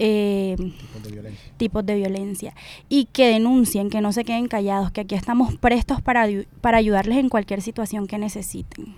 [0.00, 1.52] eh, Tipos de violencia.
[1.56, 2.54] tipos de violencia
[2.88, 6.26] y que denuncien, que no se queden callados, que aquí estamos prestos para,
[6.60, 8.94] para ayudarles en cualquier situación que necesiten.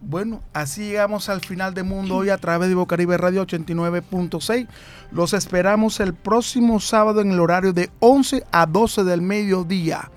[0.00, 4.68] Bueno, así llegamos al final de Mundo Hoy a través de Bocaribe Radio 89.6.
[5.10, 10.10] Los esperamos el próximo sábado en el horario de 11 a 12 del mediodía.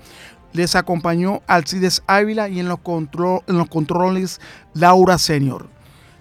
[0.52, 4.40] Les acompañó Alcides Ávila y en los, contro- en los controles
[4.74, 5.68] Laura Senior.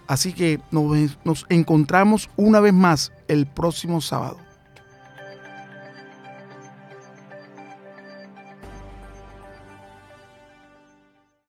[0.07, 4.48] Así que nos, nos encontramos una vez más el próximo sábado.